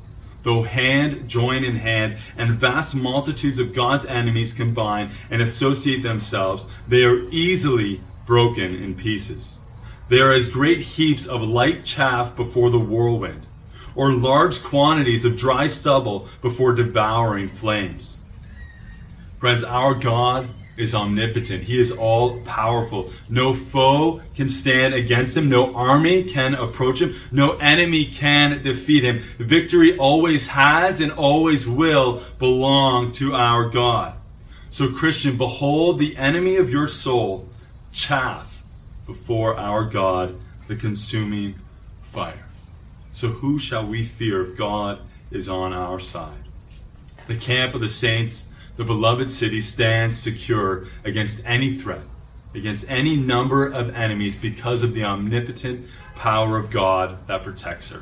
Though 0.45 0.63
hand 0.63 1.29
join 1.29 1.65
in 1.65 1.75
hand 1.75 2.13
and 2.39 2.51
vast 2.51 2.97
multitudes 2.97 3.59
of 3.59 3.75
God's 3.75 4.07
enemies 4.07 4.55
combine 4.55 5.09
and 5.31 5.43
associate 5.43 6.03
themselves, 6.03 6.89
they 6.89 7.05
are 7.05 7.19
easily 7.31 7.97
broken 8.27 8.75
in 8.75 8.95
pieces. 8.95 10.07
They 10.09 10.21
are 10.21 10.33
as 10.33 10.49
great 10.49 10.79
heaps 10.79 11.27
of 11.27 11.43
light 11.43 11.85
chaff 11.85 12.37
before 12.37 12.71
the 12.71 12.79
whirlwind 12.79 13.45
or 13.97 14.13
large 14.13 14.63
quantities 14.63 15.25
of 15.25 15.37
dry 15.37 15.67
stubble 15.67 16.29
before 16.41 16.75
devouring 16.75 17.49
flames. 17.49 18.19
Friends, 19.41 19.65
our 19.65 19.95
God 19.95 20.47
is 20.79 20.95
omnipotent. 20.95 21.63
He 21.63 21.79
is 21.79 21.93
all 21.93 22.33
powerful. 22.47 23.11
No 23.31 23.53
foe 23.53 24.21
can 24.37 24.49
stand 24.49 24.95
against 24.95 25.37
him. 25.37 25.49
No 25.49 25.75
army 25.75 26.25
can 26.25 26.55
approach 26.55 27.01
him. 27.03 27.15
No 27.33 27.57
enemy 27.61 28.07
can 28.07 28.63
defeat 28.63 29.05
him. 29.05 29.19
Victory 29.19 29.97
always 29.99 30.49
has 30.49 31.01
and 31.01 31.13
always 31.13 31.67
will 31.67 32.23
belong 32.39 33.13
to 33.13 33.35
our 33.35 33.69
God. 33.69 34.15
So, 34.71 34.91
Christian, 34.91 35.37
behold 35.37 35.99
the 35.99 36.17
enemy 36.17 36.57
of 36.57 36.71
your 36.71 36.89
soul 36.89 37.45
chaff 37.93 38.45
before 39.07 39.59
our 39.59 39.89
God, 39.91 40.29
the 40.69 40.77
consuming 40.81 41.51
fire. 42.13 42.45
So 43.19 43.29
who 43.29 43.59
shall 43.59 43.85
we 43.85 44.05
fear 44.05 44.43
if 44.43 44.57
God 44.57 44.97
is 45.33 45.49
on 45.49 45.73
our 45.73 45.99
side? 45.99 46.39
The 47.27 47.45
camp 47.45 47.75
of 47.75 47.81
the 47.81 47.89
saints, 47.89 48.48
the 48.79 48.85
beloved 48.85 49.29
city, 49.31 49.61
stands 49.61 50.17
secure 50.17 50.85
against 51.05 51.45
any 51.45 51.73
threat, 51.73 52.01
against 52.55 52.89
any 52.89 53.17
number 53.17 53.67
of 53.67 53.95
enemies 53.97 54.41
because 54.41 54.85
of 54.85 54.95
the 54.95 55.05
omnipotent 55.05 55.79
power 56.17 56.57
of 56.57 56.73
God 56.73 57.11
that 57.27 57.43
protects 57.43 57.91
her. 57.91 57.99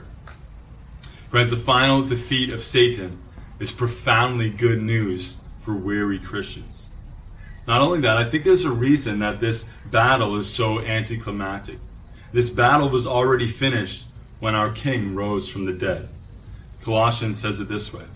Friends, 1.30 1.50
the 1.50 1.56
final 1.56 2.02
defeat 2.02 2.52
of 2.52 2.62
Satan 2.62 3.06
is 3.06 3.74
profoundly 3.76 4.50
good 4.50 4.82
news 4.82 5.62
for 5.64 5.84
weary 5.84 6.18
Christians. 6.18 7.64
Not 7.66 7.80
only 7.80 8.00
that, 8.00 8.18
I 8.18 8.24
think 8.24 8.44
there's 8.44 8.66
a 8.66 8.70
reason 8.70 9.18
that 9.20 9.40
this 9.40 9.90
battle 9.90 10.36
is 10.36 10.48
so 10.52 10.80
anticlimactic. 10.80 11.76
This 12.34 12.50
battle 12.54 12.90
was 12.90 13.06
already 13.06 13.46
finished 13.46 14.42
when 14.42 14.54
our 14.54 14.70
King 14.72 15.16
rose 15.16 15.48
from 15.48 15.64
the 15.64 15.72
dead. 15.72 16.04
Colossians 16.84 17.40
says 17.40 17.60
it 17.60 17.68
this 17.68 17.94
way 17.94 18.15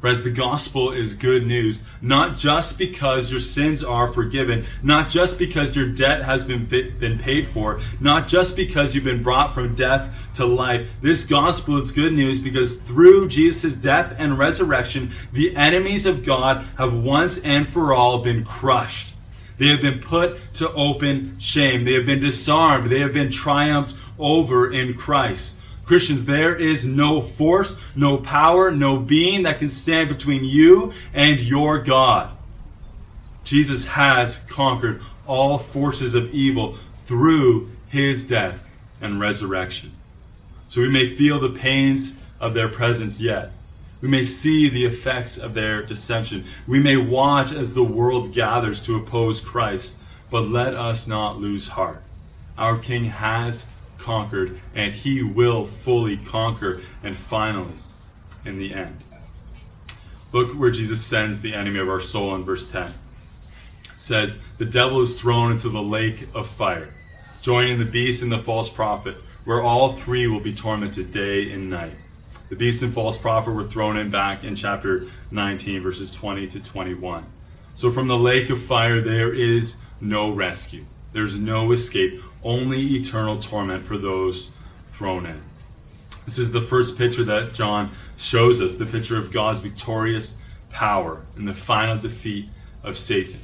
Friends, 0.00 0.22
the 0.22 0.30
gospel 0.30 0.92
is 0.92 1.16
good 1.16 1.46
news, 1.46 2.02
not 2.02 2.36
just 2.36 2.78
because 2.78 3.30
your 3.30 3.40
sins 3.40 3.82
are 3.82 4.12
forgiven, 4.12 4.62
not 4.84 5.08
just 5.08 5.38
because 5.38 5.74
your 5.74 5.88
debt 5.96 6.22
has 6.22 6.46
been, 6.46 6.66
been 7.00 7.18
paid 7.18 7.46
for, 7.46 7.80
not 8.02 8.28
just 8.28 8.56
because 8.56 8.94
you've 8.94 9.04
been 9.04 9.22
brought 9.22 9.54
from 9.54 9.74
death 9.74 10.34
to 10.36 10.44
life. 10.44 11.00
This 11.00 11.26
gospel 11.26 11.78
is 11.78 11.92
good 11.92 12.12
news 12.12 12.40
because 12.40 12.76
through 12.76 13.28
Jesus' 13.28 13.74
death 13.74 14.16
and 14.18 14.38
resurrection, 14.38 15.08
the 15.32 15.56
enemies 15.56 16.04
of 16.04 16.26
God 16.26 16.64
have 16.78 17.02
once 17.02 17.42
and 17.44 17.66
for 17.66 17.94
all 17.94 18.22
been 18.22 18.44
crushed. 18.44 19.58
They 19.58 19.68
have 19.68 19.80
been 19.80 19.98
put 19.98 20.36
to 20.56 20.70
open 20.72 21.22
shame. 21.40 21.84
They 21.84 21.94
have 21.94 22.04
been 22.04 22.20
disarmed. 22.20 22.90
They 22.90 23.00
have 23.00 23.14
been 23.14 23.32
triumphed 23.32 23.96
over 24.20 24.72
in 24.72 24.92
Christ. 24.92 25.55
Christians, 25.86 26.24
there 26.24 26.56
is 26.56 26.84
no 26.84 27.20
force, 27.20 27.80
no 27.96 28.16
power, 28.18 28.72
no 28.72 28.98
being 28.98 29.44
that 29.44 29.60
can 29.60 29.68
stand 29.68 30.08
between 30.08 30.44
you 30.44 30.92
and 31.14 31.38
your 31.40 31.82
God. 31.82 32.28
Jesus 33.44 33.86
has 33.86 34.50
conquered 34.50 34.96
all 35.28 35.58
forces 35.58 36.16
of 36.16 36.28
evil 36.34 36.72
through 36.72 37.64
his 37.90 38.26
death 38.26 39.00
and 39.04 39.20
resurrection. 39.20 39.88
So 39.88 40.80
we 40.80 40.92
may 40.92 41.06
feel 41.06 41.38
the 41.38 41.56
pains 41.60 42.40
of 42.42 42.52
their 42.52 42.68
presence 42.68 43.22
yet. 43.22 43.44
We 44.02 44.10
may 44.10 44.24
see 44.24 44.68
the 44.68 44.84
effects 44.84 45.38
of 45.38 45.54
their 45.54 45.82
deception. 45.82 46.40
We 46.68 46.82
may 46.82 46.96
watch 46.96 47.52
as 47.52 47.74
the 47.74 47.84
world 47.84 48.34
gathers 48.34 48.84
to 48.86 48.96
oppose 48.96 49.46
Christ, 49.46 50.30
but 50.32 50.48
let 50.48 50.74
us 50.74 51.06
not 51.06 51.36
lose 51.36 51.68
heart. 51.68 51.98
Our 52.58 52.76
King 52.78 53.04
has 53.04 53.75
conquered, 54.06 54.50
and 54.76 54.94
he 54.94 55.22
will 55.34 55.64
fully 55.64 56.16
conquer, 56.30 56.74
and 57.04 57.14
finally, 57.14 57.74
in 58.46 58.56
the 58.58 58.72
end. 58.72 58.94
Look 60.32 60.54
where 60.58 60.70
Jesus 60.70 61.04
sends 61.04 61.42
the 61.42 61.52
enemy 61.52 61.80
of 61.80 61.88
our 61.88 62.00
soul 62.00 62.36
in 62.36 62.42
verse 62.42 62.70
10. 62.70 62.86
It 62.86 62.92
says, 63.98 64.56
The 64.58 64.70
devil 64.70 65.00
is 65.00 65.20
thrown 65.20 65.50
into 65.50 65.68
the 65.68 65.82
lake 65.82 66.22
of 66.36 66.46
fire, 66.46 66.86
joining 67.42 67.78
the 67.78 67.90
beast 67.92 68.22
and 68.22 68.30
the 68.30 68.38
false 68.38 68.74
prophet, 68.74 69.14
where 69.46 69.62
all 69.62 69.90
three 69.90 70.28
will 70.28 70.42
be 70.42 70.54
tormented 70.54 71.12
day 71.12 71.50
and 71.52 71.68
night. 71.68 71.94
The 72.48 72.56
beast 72.58 72.82
and 72.82 72.92
false 72.92 73.20
prophet 73.20 73.54
were 73.54 73.64
thrown 73.64 73.96
in 73.96 74.10
back 74.10 74.44
in 74.44 74.54
chapter 74.54 75.00
19, 75.32 75.80
verses 75.80 76.14
20 76.14 76.46
to 76.46 76.64
21. 76.64 77.22
So 77.22 77.90
from 77.90 78.06
the 78.06 78.16
lake 78.16 78.50
of 78.50 78.60
fire, 78.62 79.00
there 79.00 79.34
is 79.34 80.00
no 80.00 80.32
rescue. 80.32 80.82
There's 81.12 81.40
no 81.40 81.72
escape, 81.72 82.12
only 82.44 82.80
eternal 82.80 83.36
torment 83.36 83.82
for 83.82 83.96
those 83.96 84.94
thrown 84.98 85.24
in. 85.24 85.36
This 86.26 86.38
is 86.38 86.50
the 86.50 86.60
first 86.60 86.98
picture 86.98 87.24
that 87.24 87.54
John 87.54 87.88
shows 88.18 88.60
us 88.60 88.74
the 88.74 88.86
picture 88.86 89.16
of 89.16 89.32
God's 89.32 89.60
victorious 89.60 90.70
power 90.74 91.16
and 91.38 91.46
the 91.46 91.52
final 91.52 91.96
defeat 91.96 92.44
of 92.88 92.98
Satan. 92.98 93.38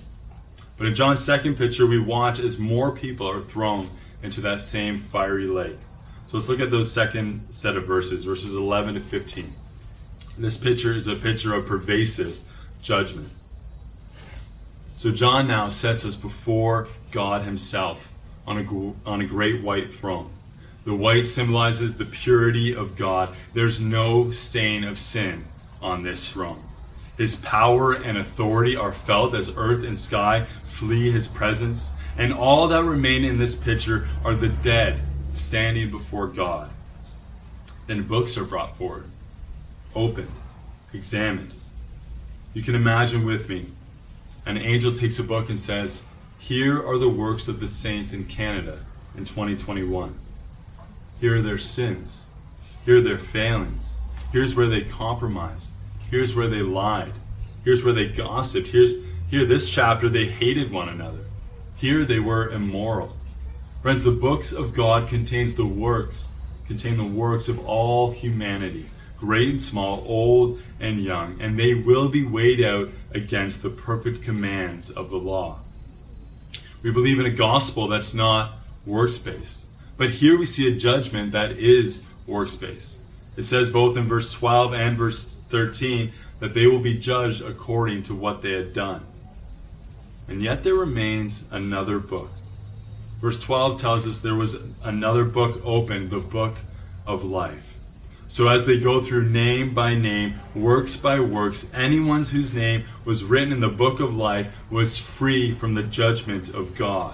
But 0.78 0.88
in 0.88 0.94
John's 0.94 1.24
second 1.24 1.56
picture, 1.56 1.86
we 1.86 2.04
watch 2.04 2.40
as 2.40 2.58
more 2.58 2.96
people 2.96 3.26
are 3.26 3.40
thrown 3.40 3.80
into 4.24 4.40
that 4.42 4.58
same 4.58 4.94
fiery 4.94 5.46
lake. 5.46 5.70
So 5.70 6.38
let's 6.38 6.48
look 6.48 6.60
at 6.60 6.70
those 6.70 6.92
second 6.92 7.24
set 7.24 7.76
of 7.76 7.86
verses, 7.86 8.24
verses 8.24 8.56
11 8.56 8.94
to 8.94 9.00
15. 9.00 9.44
This 10.42 10.58
picture 10.62 10.90
is 10.90 11.08
a 11.08 11.14
picture 11.14 11.54
of 11.54 11.66
pervasive 11.66 12.34
judgment. 12.82 13.26
So 13.26 15.12
John 15.12 15.46
now 15.46 15.68
sets 15.68 16.04
us 16.04 16.16
before 16.16 16.88
God 17.10 17.42
Himself 17.42 18.11
on 18.46 18.58
a, 18.58 19.08
on 19.08 19.20
a 19.20 19.26
great 19.26 19.62
white 19.62 19.86
throne. 19.86 20.26
The 20.84 20.96
white 20.96 21.26
symbolizes 21.26 21.96
the 21.96 22.04
purity 22.04 22.74
of 22.74 22.98
God. 22.98 23.28
There's 23.54 23.80
no 23.80 24.30
stain 24.30 24.82
of 24.84 24.98
sin 24.98 25.34
on 25.88 26.02
this 26.02 26.32
throne. 26.32 26.58
His 27.18 27.44
power 27.44 27.94
and 27.94 28.18
authority 28.18 28.76
are 28.76 28.90
felt 28.90 29.34
as 29.34 29.56
earth 29.56 29.86
and 29.86 29.96
sky 29.96 30.40
flee 30.40 31.10
his 31.10 31.28
presence. 31.28 32.00
And 32.18 32.32
all 32.32 32.66
that 32.68 32.84
remain 32.84 33.24
in 33.24 33.38
this 33.38 33.62
picture 33.62 34.08
are 34.24 34.34
the 34.34 34.48
dead 34.64 34.94
standing 34.94 35.90
before 35.90 36.32
God. 36.34 36.68
Then 37.86 38.06
books 38.08 38.36
are 38.36 38.44
brought 38.44 38.70
forward, 38.70 39.04
opened, 39.94 40.30
examined. 40.94 41.52
You 42.54 42.62
can 42.62 42.74
imagine 42.74 43.24
with 43.24 43.48
me, 43.48 43.66
an 44.46 44.58
angel 44.58 44.92
takes 44.92 45.18
a 45.18 45.24
book 45.24 45.48
and 45.48 45.58
says, 45.58 46.11
Here 46.52 46.86
are 46.86 46.98
the 46.98 47.08
works 47.08 47.48
of 47.48 47.60
the 47.60 47.66
saints 47.66 48.12
in 48.12 48.24
Canada 48.24 48.76
in 49.16 49.24
2021. 49.24 49.88
Here 51.18 51.38
are 51.38 51.40
their 51.40 51.56
sins. 51.56 52.78
Here 52.84 52.98
are 52.98 53.00
their 53.00 53.16
failings. 53.16 53.98
Here's 54.34 54.54
where 54.54 54.66
they 54.66 54.82
compromised. 54.82 55.72
Here's 56.10 56.36
where 56.36 56.48
they 56.48 56.60
lied. 56.60 57.14
Here's 57.64 57.82
where 57.82 57.94
they 57.94 58.08
gossiped. 58.08 58.68
Here's 58.68 58.92
here 59.30 59.46
this 59.46 59.70
chapter 59.70 60.10
they 60.10 60.26
hated 60.26 60.70
one 60.70 60.90
another. 60.90 61.22
Here 61.78 62.04
they 62.04 62.20
were 62.20 62.52
immoral. 62.52 63.08
Friends, 63.80 64.04
the 64.04 64.18
books 64.20 64.52
of 64.52 64.76
God 64.76 65.08
contains 65.08 65.56
the 65.56 65.80
works, 65.80 66.68
contain 66.68 66.98
the 66.98 67.18
works 67.18 67.48
of 67.48 67.60
all 67.66 68.12
humanity, 68.12 68.84
great 69.20 69.48
and 69.48 69.62
small, 69.62 70.04
old 70.06 70.60
and 70.82 70.98
young, 70.98 71.32
and 71.40 71.58
they 71.58 71.82
will 71.86 72.12
be 72.12 72.28
weighed 72.30 72.62
out 72.62 72.88
against 73.14 73.62
the 73.62 73.70
perfect 73.70 74.22
commands 74.22 74.90
of 74.90 75.08
the 75.08 75.16
law. 75.16 75.56
We 76.84 76.92
believe 76.92 77.20
in 77.20 77.26
a 77.26 77.36
gospel 77.36 77.86
that's 77.86 78.14
not 78.14 78.50
works 78.88 79.18
based. 79.18 79.98
But 79.98 80.10
here 80.10 80.38
we 80.38 80.46
see 80.46 80.74
a 80.74 80.78
judgment 80.78 81.32
that 81.32 81.50
is 81.52 82.26
works 82.28 82.56
based. 82.56 83.38
It 83.38 83.44
says 83.44 83.72
both 83.72 83.96
in 83.96 84.04
verse 84.04 84.32
12 84.32 84.74
and 84.74 84.96
verse 84.96 85.48
13 85.50 86.10
that 86.40 86.54
they 86.54 86.66
will 86.66 86.82
be 86.82 86.98
judged 86.98 87.42
according 87.42 88.02
to 88.04 88.14
what 88.14 88.42
they 88.42 88.52
had 88.52 88.74
done. 88.74 89.00
And 90.28 90.42
yet 90.42 90.64
there 90.64 90.74
remains 90.74 91.52
another 91.52 92.00
book. 92.00 92.28
Verse 93.20 93.38
12 93.38 93.80
tells 93.80 94.06
us 94.08 94.20
there 94.20 94.34
was 94.34 94.84
another 94.84 95.24
book 95.24 95.54
opened, 95.64 96.10
the 96.10 96.26
book 96.32 96.52
of 97.06 97.24
life. 97.24 97.71
So 98.32 98.48
as 98.48 98.64
they 98.64 98.80
go 98.80 98.98
through 98.98 99.28
name 99.28 99.74
by 99.74 99.94
name, 99.94 100.32
works 100.56 100.96
by 100.96 101.20
works, 101.20 101.70
anyone 101.74 102.24
whose 102.24 102.56
name 102.56 102.80
was 103.06 103.24
written 103.24 103.52
in 103.52 103.60
the 103.60 103.68
book 103.68 104.00
of 104.00 104.16
life 104.16 104.72
was 104.72 104.96
free 104.96 105.50
from 105.50 105.74
the 105.74 105.82
judgment 105.82 106.48
of 106.54 106.74
God. 106.78 107.12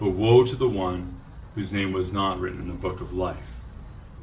But 0.00 0.16
woe 0.16 0.42
to 0.46 0.56
the 0.56 0.70
one 0.70 0.96
whose 0.96 1.74
name 1.74 1.92
was 1.92 2.14
not 2.14 2.38
written 2.38 2.60
in 2.62 2.68
the 2.68 2.80
book 2.80 3.02
of 3.02 3.12
life. 3.12 3.44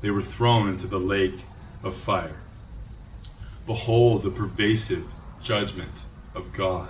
They 0.01 0.09
were 0.09 0.23
thrown 0.23 0.69
into 0.69 0.87
the 0.87 0.97
lake 0.97 1.37
of 1.85 1.93
fire. 1.93 2.33
Behold 3.67 4.23
the 4.23 4.31
pervasive 4.31 5.05
judgment 5.43 5.93
of 6.35 6.51
God. 6.57 6.89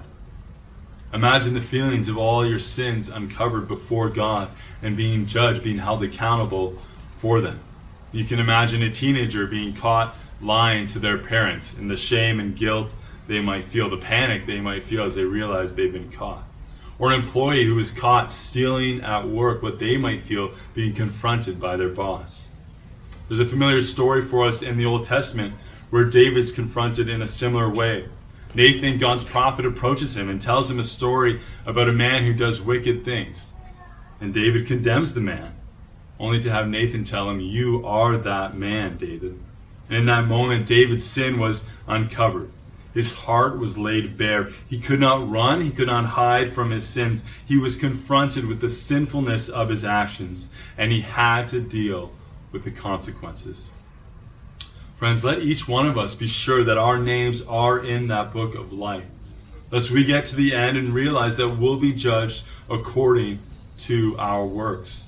Imagine 1.14 1.54
the 1.54 1.60
feelings 1.60 2.08
of 2.08 2.18
all 2.18 2.46
your 2.46 2.60
sins 2.60 3.10
uncovered 3.10 3.68
before 3.68 4.10
God 4.10 4.48
and 4.82 4.96
being 4.96 5.26
judged, 5.26 5.66
being 5.66 5.80
held 5.80 6.02
accountable 6.02 6.70
for 6.70 7.42
them. 7.42 7.58
You 8.12 8.26
can 8.26 8.40
imagine 8.40 8.82
a 8.84 8.90
teenager 8.90 9.48
being 9.48 9.74
caught 9.74 10.18
lying 10.42 10.86
to 10.88 11.00
their 11.00 11.18
parents 11.18 11.78
and 11.78 11.90
the 11.90 11.98
shame 11.98 12.40
and 12.40 12.56
guilt 12.56 12.96
they 13.28 13.42
might 13.42 13.64
feel, 13.64 13.90
the 13.90 13.98
panic 13.98 14.46
they 14.46 14.60
might 14.60 14.84
feel 14.84 15.04
as 15.04 15.16
they 15.16 15.24
realize 15.24 15.76
they've 15.76 15.94
been 15.94 16.12
caught 16.12 16.44
or 17.02 17.12
an 17.12 17.20
employee 17.20 17.66
who 17.66 17.80
is 17.80 17.92
caught 17.92 18.32
stealing 18.32 19.02
at 19.02 19.26
work, 19.26 19.64
what 19.64 19.80
they 19.80 19.98
might 19.98 20.20
feel 20.20 20.52
being 20.76 20.94
confronted 20.94 21.60
by 21.60 21.76
their 21.76 21.94
boss. 21.96 23.26
There's 23.28 23.40
a 23.40 23.46
familiar 23.46 23.82
story 23.82 24.22
for 24.22 24.46
us 24.46 24.62
in 24.62 24.78
the 24.78 24.86
Old 24.86 25.06
Testament 25.06 25.52
where 25.90 26.06
David's 26.06 26.52
confronted 26.52 27.10
in 27.10 27.24
a 27.24 27.28
similar 27.28 27.68
way. 27.68 28.06
Nathan, 28.54 29.00
God's 29.00 29.24
prophet, 29.24 29.66
approaches 29.66 30.16
him 30.16 30.30
and 30.30 30.40
tells 30.40 30.70
him 30.70 30.78
a 30.78 30.84
story 30.84 31.42
about 31.66 31.90
a 31.90 31.94
man 31.94 32.24
who 32.24 32.36
does 32.36 32.62
wicked 32.62 33.04
things. 33.04 33.52
And 34.22 34.32
David 34.32 34.68
condemns 34.68 35.16
the 35.16 35.22
man, 35.22 35.52
only 36.22 36.42
to 36.44 36.52
have 36.52 36.70
Nathan 36.70 37.04
tell 37.04 37.30
him, 37.30 37.40
You 37.40 37.86
are 37.86 38.18
that 38.18 38.56
man, 38.56 38.98
David. 38.98 39.34
And 39.90 39.98
in 39.98 40.06
that 40.06 40.28
moment, 40.28 40.68
David's 40.68 41.06
sin 41.06 41.40
was 41.40 41.86
uncovered. 41.90 42.48
His 42.94 43.18
heart 43.18 43.60
was 43.60 43.78
laid 43.78 44.06
bare. 44.18 44.46
He 44.70 44.80
could 44.80 45.00
not 45.00 45.28
run. 45.30 45.62
He 45.62 45.72
could 45.72 45.88
not 45.88 46.06
hide 46.06 46.50
from 46.50 46.70
his 46.70 46.88
sins. 46.88 47.48
He 47.48 47.58
was 47.58 47.76
confronted 47.76 48.48
with 48.48 48.62
the 48.62 48.70
sinfulness 48.70 49.50
of 49.50 49.70
his 49.70 49.84
actions, 49.84 50.54
and 50.78 50.92
he 50.92 51.02
had 51.02 51.48
to 51.50 51.62
deal 51.62 52.12
with 52.54 52.64
the 52.64 52.72
consequences. 52.72 53.72
Friends, 55.00 55.24
let 55.24 55.40
each 55.40 55.68
one 55.68 55.88
of 55.88 55.98
us 55.98 56.14
be 56.14 56.28
sure 56.28 56.64
that 56.64 56.78
our 56.78 57.00
names 57.00 57.48
are 57.48 57.84
in 57.84 58.08
that 58.10 58.32
book 58.34 58.54
of 58.54 58.72
life. 58.72 59.10
Lest 59.74 59.90
we 59.90 60.06
get 60.06 60.26
to 60.26 60.36
the 60.36 60.54
end 60.54 60.78
and 60.78 60.90
realize 60.90 61.38
that 61.38 61.58
we'll 61.60 61.82
be 61.82 61.94
judged 61.94 62.48
according 62.70 63.38
to 63.80 64.16
our 64.20 64.46
works. 64.46 65.01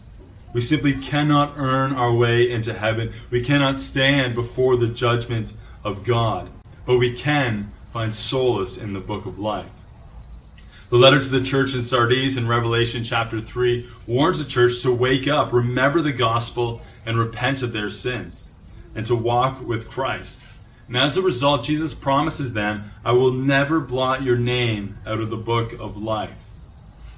We 0.53 0.61
simply 0.61 0.93
cannot 0.93 1.53
earn 1.57 1.93
our 1.93 2.13
way 2.15 2.51
into 2.51 2.73
heaven. 2.73 3.11
We 3.31 3.43
cannot 3.43 3.79
stand 3.79 4.35
before 4.35 4.77
the 4.77 4.87
judgment 4.87 5.53
of 5.83 6.05
God 6.05 6.47
but 6.85 6.97
we 6.97 7.13
can 7.15 7.63
find 7.63 8.13
solace 8.13 8.83
in 8.83 8.93
the 8.93 9.05
book 9.07 9.25
of 9.25 9.39
life. 9.39 9.71
The 10.89 10.97
letter 10.97 11.19
to 11.19 11.29
the 11.29 11.43
church 11.43 11.73
in 11.73 11.81
Sardis 11.81 12.37
in 12.37 12.47
Revelation 12.47 13.03
chapter 13.03 13.39
3 13.39 13.85
warns 14.09 14.43
the 14.43 14.49
church 14.49 14.83
to 14.83 14.95
wake 14.95 15.27
up, 15.27 15.53
remember 15.53 16.01
the 16.01 16.13
gospel, 16.13 16.81
and 17.07 17.17
repent 17.17 17.63
of 17.63 17.73
their 17.73 17.89
sins, 17.89 18.93
and 18.95 19.05
to 19.05 19.15
walk 19.15 19.65
with 19.67 19.89
Christ. 19.89 20.41
And 20.87 20.97
as 20.97 21.17
a 21.17 21.21
result, 21.21 21.63
Jesus 21.63 21.95
promises 21.95 22.53
them, 22.53 22.83
I 23.05 23.13
will 23.13 23.31
never 23.31 23.79
blot 23.79 24.21
your 24.21 24.37
name 24.37 24.85
out 25.07 25.19
of 25.19 25.29
the 25.29 25.43
book 25.45 25.71
of 25.81 25.97
life. 25.97 26.39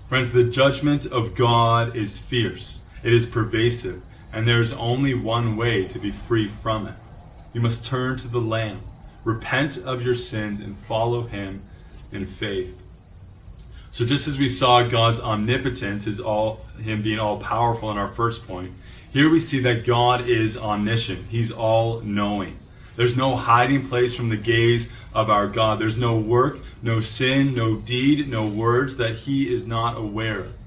Friends, 0.10 0.32
the 0.32 0.50
judgment 0.52 1.08
of 1.08 1.36
God 1.36 1.96
is 1.96 2.30
fierce, 2.30 2.85
it 3.06 3.14
is 3.14 3.26
pervasive, 3.26 3.96
and 4.36 4.48
there 4.48 4.62
is 4.62 4.74
only 4.78 5.14
one 5.14 5.56
way 5.58 5.88
to 5.88 6.00
be 6.00 6.12
free 6.12 6.48
from 6.48 6.88
it. 6.88 6.96
You 7.54 7.62
must 7.62 7.86
turn 7.86 8.18
to 8.18 8.28
the 8.28 8.40
Lamb 8.40 8.78
repent 9.26 9.80
of 9.80 10.04
your 10.04 10.16
sins, 10.16 10.66
and 10.66 10.74
follow 10.76 11.22
him 11.22 11.50
in 12.14 12.26
faith. 12.26 12.70
So 12.70 14.06
just 14.06 14.28
as 14.28 14.38
we 14.38 14.50
saw 14.50 14.88
God's 14.88 15.20
omnipotence, 15.20 16.06
his 16.06 16.20
all 16.20 16.60
him 16.82 17.02
being 17.02 17.20
all 17.20 17.42
powerful 17.42 17.92
in 17.92 17.98
our 17.98 18.08
first 18.08 18.48
point, 18.48 18.70
here 19.12 19.30
we 19.30 19.40
see 19.40 19.60
that 19.62 19.88
God 19.88 20.28
is 20.28 20.58
omniscient. 20.62 21.20
He's 21.30 21.52
all 21.52 22.02
knowing. 22.04 22.54
There's 22.98 23.18
no 23.18 23.36
hiding 23.36 23.82
place 23.82 24.16
from 24.16 24.30
the 24.30 24.38
gaze 24.38 25.12
of 25.16 25.30
our 25.30 25.48
God. 25.48 25.80
There's 25.80 26.00
no 26.00 26.20
work, 26.20 26.56
no 26.84 27.00
sin, 27.00 27.56
no 27.56 27.80
deed, 27.88 28.30
no 28.30 28.48
words 28.48 28.98
that 28.98 29.16
he 29.16 29.52
is 29.52 29.66
not 29.66 29.98
aware 29.98 30.40
of. 30.40 30.65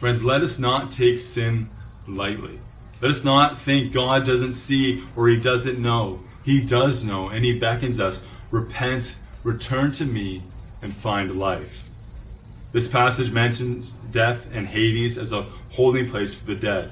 Friends, 0.00 0.24
let 0.24 0.40
us 0.40 0.58
not 0.58 0.90
take 0.90 1.18
sin 1.18 1.60
lightly. 2.08 2.56
Let 3.02 3.10
us 3.10 3.22
not 3.22 3.58
think 3.58 3.92
God 3.92 4.26
doesn't 4.26 4.54
see 4.54 5.02
or 5.14 5.28
he 5.28 5.38
doesn't 5.38 5.82
know. 5.82 6.16
He 6.42 6.64
does 6.64 7.06
know 7.06 7.28
and 7.28 7.44
he 7.44 7.60
beckons 7.60 8.00
us, 8.00 8.50
repent, 8.50 9.14
return 9.44 9.92
to 9.92 10.06
me, 10.06 10.36
and 10.82 10.90
find 10.90 11.34
life. 11.36 12.72
This 12.72 12.88
passage 12.90 13.30
mentions 13.30 14.10
death 14.10 14.56
and 14.56 14.66
Hades 14.66 15.18
as 15.18 15.34
a 15.34 15.42
holding 15.76 16.08
place 16.08 16.32
for 16.32 16.54
the 16.54 16.60
dead. 16.60 16.88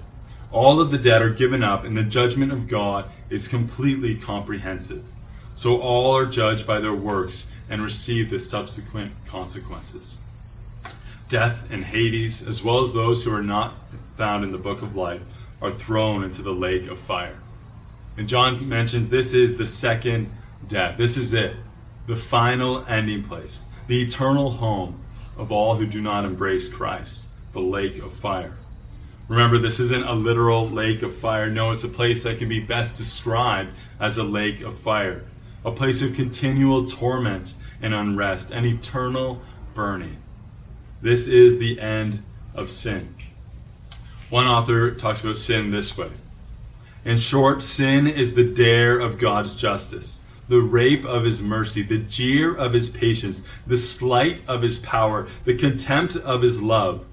All 0.53 0.79
of 0.79 0.91
the 0.91 0.99
dead 0.99 1.23
are 1.23 1.33
given 1.33 1.63
up, 1.63 1.85
and 1.85 1.97
the 1.97 2.03
judgment 2.03 2.53
of 2.53 2.71
God 2.71 3.07
is 3.31 3.49
completely 3.49 4.17
comprehensive. 4.17 5.01
So 5.01 5.81
all 5.81 6.15
are 6.15 6.27
judged 6.27 6.67
by 6.67 6.81
their 6.81 6.95
works 6.95 7.71
and 7.71 7.81
receive 7.81 8.29
the 8.29 8.39
subsequent 8.39 9.15
consequences. 9.31 10.18
Death 11.31 11.75
and 11.75 11.85
Hades, 11.85 12.49
as 12.49 12.65
well 12.65 12.83
as 12.83 12.95
those 12.95 13.23
who 13.23 13.33
are 13.35 13.43
not 13.43 13.71
found 14.17 14.45
in 14.45 14.53
the 14.53 14.59
book 14.59 14.81
of 14.81 14.97
life, 14.97 15.63
are 15.63 15.71
thrown 15.71 16.25
into 16.25 16.41
the 16.41 16.53
lake 16.53 16.91
of 16.91 16.99
fire. 16.99 17.37
And 18.19 18.27
John 18.27 18.57
mentions 18.69 19.11
this 19.11 19.35
is 19.35 19.59
the 19.59 19.67
second 19.67 20.29
death. 20.69 20.97
This 20.97 21.19
is 21.19 21.35
it, 21.35 21.55
the 22.07 22.17
final 22.17 22.85
ending 22.87 23.23
place, 23.23 23.85
the 23.89 24.01
eternal 24.01 24.51
home 24.51 24.89
of 25.39 25.53
all 25.53 25.75
who 25.75 25.87
do 25.87 26.01
not 26.03 26.25
embrace 26.25 26.75
Christ, 26.75 27.53
the 27.53 27.61
lake 27.61 27.97
of 27.99 28.11
fire. 28.11 28.49
Remember, 29.29 29.59
this 29.59 29.81
isn't 29.81 30.07
a 30.07 30.15
literal 30.15 30.67
lake 30.69 31.03
of 31.03 31.15
fire. 31.15 31.51
No, 31.51 31.73
it's 31.73 31.85
a 31.85 31.89
place 31.89 32.23
that 32.25 32.39
can 32.39 32.49
be 32.49 32.67
best 32.67 32.97
described 32.97 33.69
as 34.01 34.17
a 34.17 34.25
lake 34.25 34.63
of 34.63 34.75
fire, 34.79 35.21
a 35.67 35.71
place 35.71 36.01
of 36.01 36.15
continual 36.15 36.87
torment 36.87 37.53
and 37.83 37.93
unrest 37.93 38.51
and 38.51 38.65
eternal 38.65 39.39
burning. 39.77 40.17
This 41.03 41.29
is 41.29 41.59
the 41.59 41.81
end 41.81 42.15
of 42.57 42.71
sin. 42.71 43.07
One 44.31 44.47
author 44.47 44.95
talks 44.95 45.23
about 45.23 45.37
sin 45.37 45.71
this 45.71 45.97
way. 45.97 46.11
In 47.11 47.19
short, 47.19 47.63
sin 47.63 48.07
is 48.07 48.35
the 48.35 48.53
dare 48.53 48.99
of 48.99 49.19
God's 49.19 49.55
justice 49.55 50.25
the 50.49 50.61
rape 50.61 51.05
of 51.05 51.25
his 51.25 51.43
mercy, 51.43 51.83
the 51.83 51.99
jeer 51.99 52.55
of 52.57 52.73
his 52.73 52.89
patience, 52.89 53.47
the 53.67 53.77
slight 53.77 54.41
of 54.49 54.63
his 54.63 54.79
power, 54.79 55.29
the 55.45 55.57
contempt 55.57 56.17
of 56.17 56.41
his 56.41 56.61
love. 56.61 57.05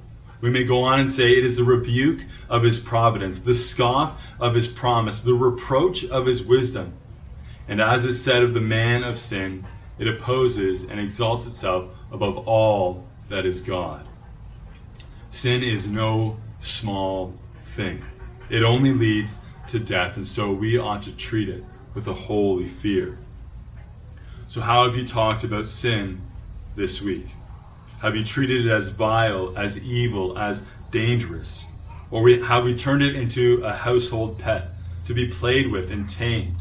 We 0.42 0.50
may 0.50 0.64
go 0.64 0.84
on 0.84 1.02
and 1.02 1.12
say 1.12 1.34
it 1.34 1.44
is 1.44 1.58
the 1.58 1.64
rebuke 1.64 2.22
of 2.50 2.64
his 2.64 2.80
providence, 2.80 3.40
the 3.40 3.54
scoff 3.54 4.22
of 4.40 4.56
his 4.56 4.70
promise, 4.70 5.20
the 5.20 5.34
reproach 5.34 6.06
of 6.06 6.26
his 6.26 6.46
wisdom. 6.46 6.88
And 7.68 7.82
as 7.82 8.06
is 8.06 8.24
said 8.24 8.42
of 8.42 8.54
the 8.54 8.62
man 8.62 9.04
of 9.04 9.20
sin, 9.20 9.60
it 10.00 10.08
opposes 10.08 10.90
and 10.90 11.00
exalts 11.00 11.46
itself 11.46 12.14
above 12.14 12.48
all 12.48 13.04
that 13.30 13.46
is 13.46 13.62
God. 13.62 14.06
Sin 15.32 15.64
is 15.64 15.88
no 15.88 16.36
small 16.62 17.28
thing. 17.76 18.02
It 18.50 18.64
only 18.64 18.94
leads 18.94 19.42
to 19.70 19.80
death, 19.80 20.18
and 20.18 20.26
so 20.26 20.54
we 20.54 20.78
ought 20.78 21.04
to 21.04 21.18
treat 21.18 21.50
it 21.50 21.62
with 21.96 22.08
a 22.08 22.14
holy 22.14 22.66
fear. 22.66 23.08
So, 23.08 24.62
how 24.62 24.86
have 24.86 24.96
you 24.96 25.06
talked 25.06 25.44
about 25.44 25.66
sin 25.66 26.16
this 26.78 27.02
week? 27.02 27.26
Have 28.02 28.16
you 28.16 28.24
treated 28.24 28.66
it 28.66 28.72
as 28.72 28.90
vile, 28.96 29.58
as 29.58 29.86
evil, 29.90 30.38
as 30.38 30.90
dangerous? 30.92 32.12
Or 32.14 32.30
have 32.30 32.66
we 32.66 32.76
turned 32.76 33.02
it 33.02 33.16
into 33.16 33.62
a 33.66 33.72
household 33.72 34.40
pet 34.44 34.62
to 35.08 35.14
be 35.14 35.30
played 35.40 35.72
with 35.72 35.92
and 35.92 36.08
tamed? 36.08 36.54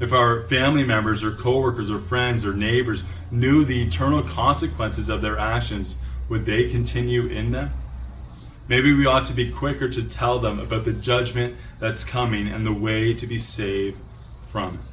If 0.00 0.14
our 0.14 0.40
family 0.48 0.86
members 0.86 1.22
or 1.22 1.30
coworkers 1.32 1.90
or 1.90 1.98
friends 1.98 2.46
or 2.46 2.56
neighbors 2.56 3.04
knew 3.32 3.64
the 3.64 3.82
eternal 3.82 4.22
consequences 4.22 5.08
of 5.08 5.20
their 5.20 5.38
actions, 5.38 6.28
would 6.30 6.42
they 6.42 6.70
continue 6.70 7.26
in 7.26 7.52
them? 7.52 7.68
Maybe 8.68 8.92
we 8.92 9.06
ought 9.06 9.26
to 9.26 9.34
be 9.34 9.50
quicker 9.50 9.88
to 9.88 10.14
tell 10.14 10.38
them 10.38 10.54
about 10.54 10.84
the 10.84 11.00
judgment 11.02 11.50
that's 11.80 12.04
coming 12.08 12.46
and 12.48 12.64
the 12.64 12.84
way 12.84 13.14
to 13.14 13.26
be 13.26 13.38
saved 13.38 13.96
from 14.52 14.68
it. 14.74 14.86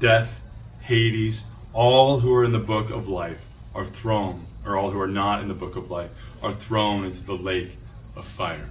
Death 0.00 0.82
Hades, 0.84 1.70
all 1.74 2.18
who 2.18 2.34
are 2.34 2.44
in 2.44 2.52
the 2.52 2.58
book 2.58 2.90
of 2.90 3.08
life 3.08 3.44
are 3.76 3.84
thrown, 3.84 4.34
or 4.66 4.78
all 4.78 4.90
who 4.90 5.00
are 5.00 5.06
not 5.06 5.42
in 5.42 5.48
the 5.48 5.54
book 5.54 5.76
of 5.76 5.90
life, 5.90 6.42
are 6.42 6.52
thrown 6.52 7.04
into 7.04 7.26
the 7.26 7.40
lake 7.44 7.68
of 8.16 8.24
fire. 8.24 8.64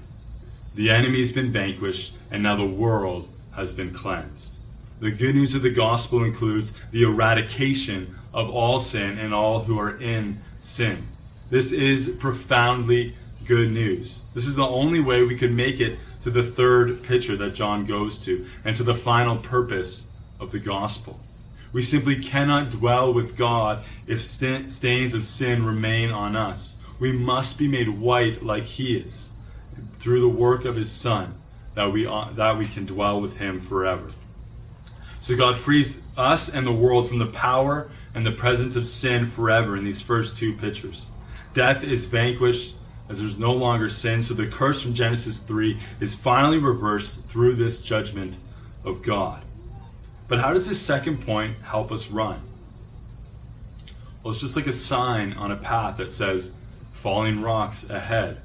The 0.78 0.90
enemy 0.90 1.20
has 1.20 1.36
been 1.36 1.52
vanquished, 1.52 2.34
and 2.34 2.42
now 2.42 2.56
the 2.56 2.78
world 2.82 3.22
has 3.56 3.78
been 3.78 3.94
cleansed. 3.94 5.02
The 5.02 5.12
good 5.12 5.36
news 5.36 5.54
of 5.54 5.62
the 5.62 5.74
gospel 5.74 6.24
includes 6.24 6.92
the 6.92 7.04
eradication 7.04 8.08
of 8.38 8.56
all 8.56 8.80
sin 8.80 9.18
and 9.18 9.34
all 9.34 9.60
who 9.60 9.80
are 9.80 10.00
in 10.00 10.32
sin. 10.32 10.94
This 11.50 11.72
is 11.72 12.20
profoundly 12.22 13.08
good 13.48 13.70
news. 13.74 14.34
This 14.36 14.46
is 14.46 14.56
the 14.56 14.68
only 14.68 15.00
way 15.00 15.26
we 15.26 15.36
can 15.36 15.56
make 15.56 15.80
it 15.80 15.98
to 16.22 16.30
the 16.30 16.44
third 16.44 17.04
picture 17.08 17.36
that 17.36 17.56
John 17.56 17.88
goes 17.88 18.24
to 18.26 18.46
and 18.64 18.76
to 18.76 18.84
the 18.84 18.94
final 18.94 19.38
purpose 19.38 20.38
of 20.40 20.52
the 20.52 20.60
gospel. 20.60 21.14
We 21.74 21.82
simply 21.82 22.16
cannot 22.16 22.72
dwell 22.80 23.12
with 23.12 23.40
God 23.40 23.78
if 24.08 24.22
stains 24.22 25.16
of 25.16 25.24
sin 25.24 25.66
remain 25.66 26.12
on 26.12 26.36
us. 26.36 27.00
We 27.02 27.26
must 27.26 27.58
be 27.58 27.72
made 27.72 27.88
white 27.88 28.44
like 28.44 28.64
He 28.64 28.98
is 28.98 29.98
through 30.00 30.22
the 30.22 30.40
work 30.40 30.66
of 30.66 30.76
His 30.76 30.92
Son 30.92 31.28
that 31.74 31.92
we, 31.92 32.06
uh, 32.06 32.26
that 32.36 32.56
we 32.56 32.68
can 32.68 32.86
dwell 32.86 33.20
with 33.20 33.40
Him 33.40 33.60
forever. 33.60 34.06
So 34.06 35.36
God 35.36 35.56
frees 35.56 36.16
us 36.20 36.56
and 36.56 36.68
the 36.68 36.72
world 36.72 37.10
from 37.10 37.18
the 37.18 37.32
power 37.36 37.84
and 38.18 38.26
the 38.26 38.32
presence 38.32 38.76
of 38.76 38.84
sin 38.84 39.24
forever 39.24 39.78
in 39.78 39.84
these 39.84 40.02
first 40.02 40.40
two 40.40 40.52
pictures. 40.60 41.52
Death 41.54 41.84
is 41.84 42.08
vanquished 42.08 42.74
as 43.12 43.20
there's 43.20 43.40
no 43.40 43.54
longer 43.54 43.90
sin. 43.90 44.24
So 44.24 44.34
the 44.34 44.48
curse 44.48 44.82
from 44.82 44.96
Genesis 44.96 45.48
3 45.48 45.78
is 46.02 46.16
finally 46.16 46.58
reversed 46.58 47.32
through 47.32 47.54
this 47.54 47.84
judgment 47.84 48.36
of 48.86 49.06
God. 49.06 49.40
But 50.30 50.40
how 50.40 50.52
does 50.52 50.68
this 50.68 50.82
second 50.82 51.22
point 51.22 51.56
help 51.64 51.92
us 51.92 52.12
run? 52.12 52.36
Well, 54.24 54.34
it's 54.34 54.42
just 54.42 54.56
like 54.56 54.68
a 54.68 54.74
sign 54.74 55.34
on 55.34 55.52
a 55.52 55.58
path 55.58 55.98
that 55.98 56.10
says 56.10 57.00
falling 57.04 57.42
rocks 57.42 57.90
ahead, 57.92 58.36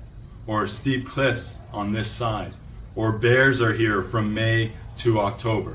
or 0.47 0.69
steep 0.69 1.07
cliffs 1.07 1.73
on 1.73 1.93
this 1.93 2.11
side, 2.11 2.53
or 2.95 3.19
bears 3.19 3.63
are 3.63 3.73
here 3.73 4.03
from 4.03 4.35
May 4.35 4.69
to 4.99 5.19
October. 5.19 5.71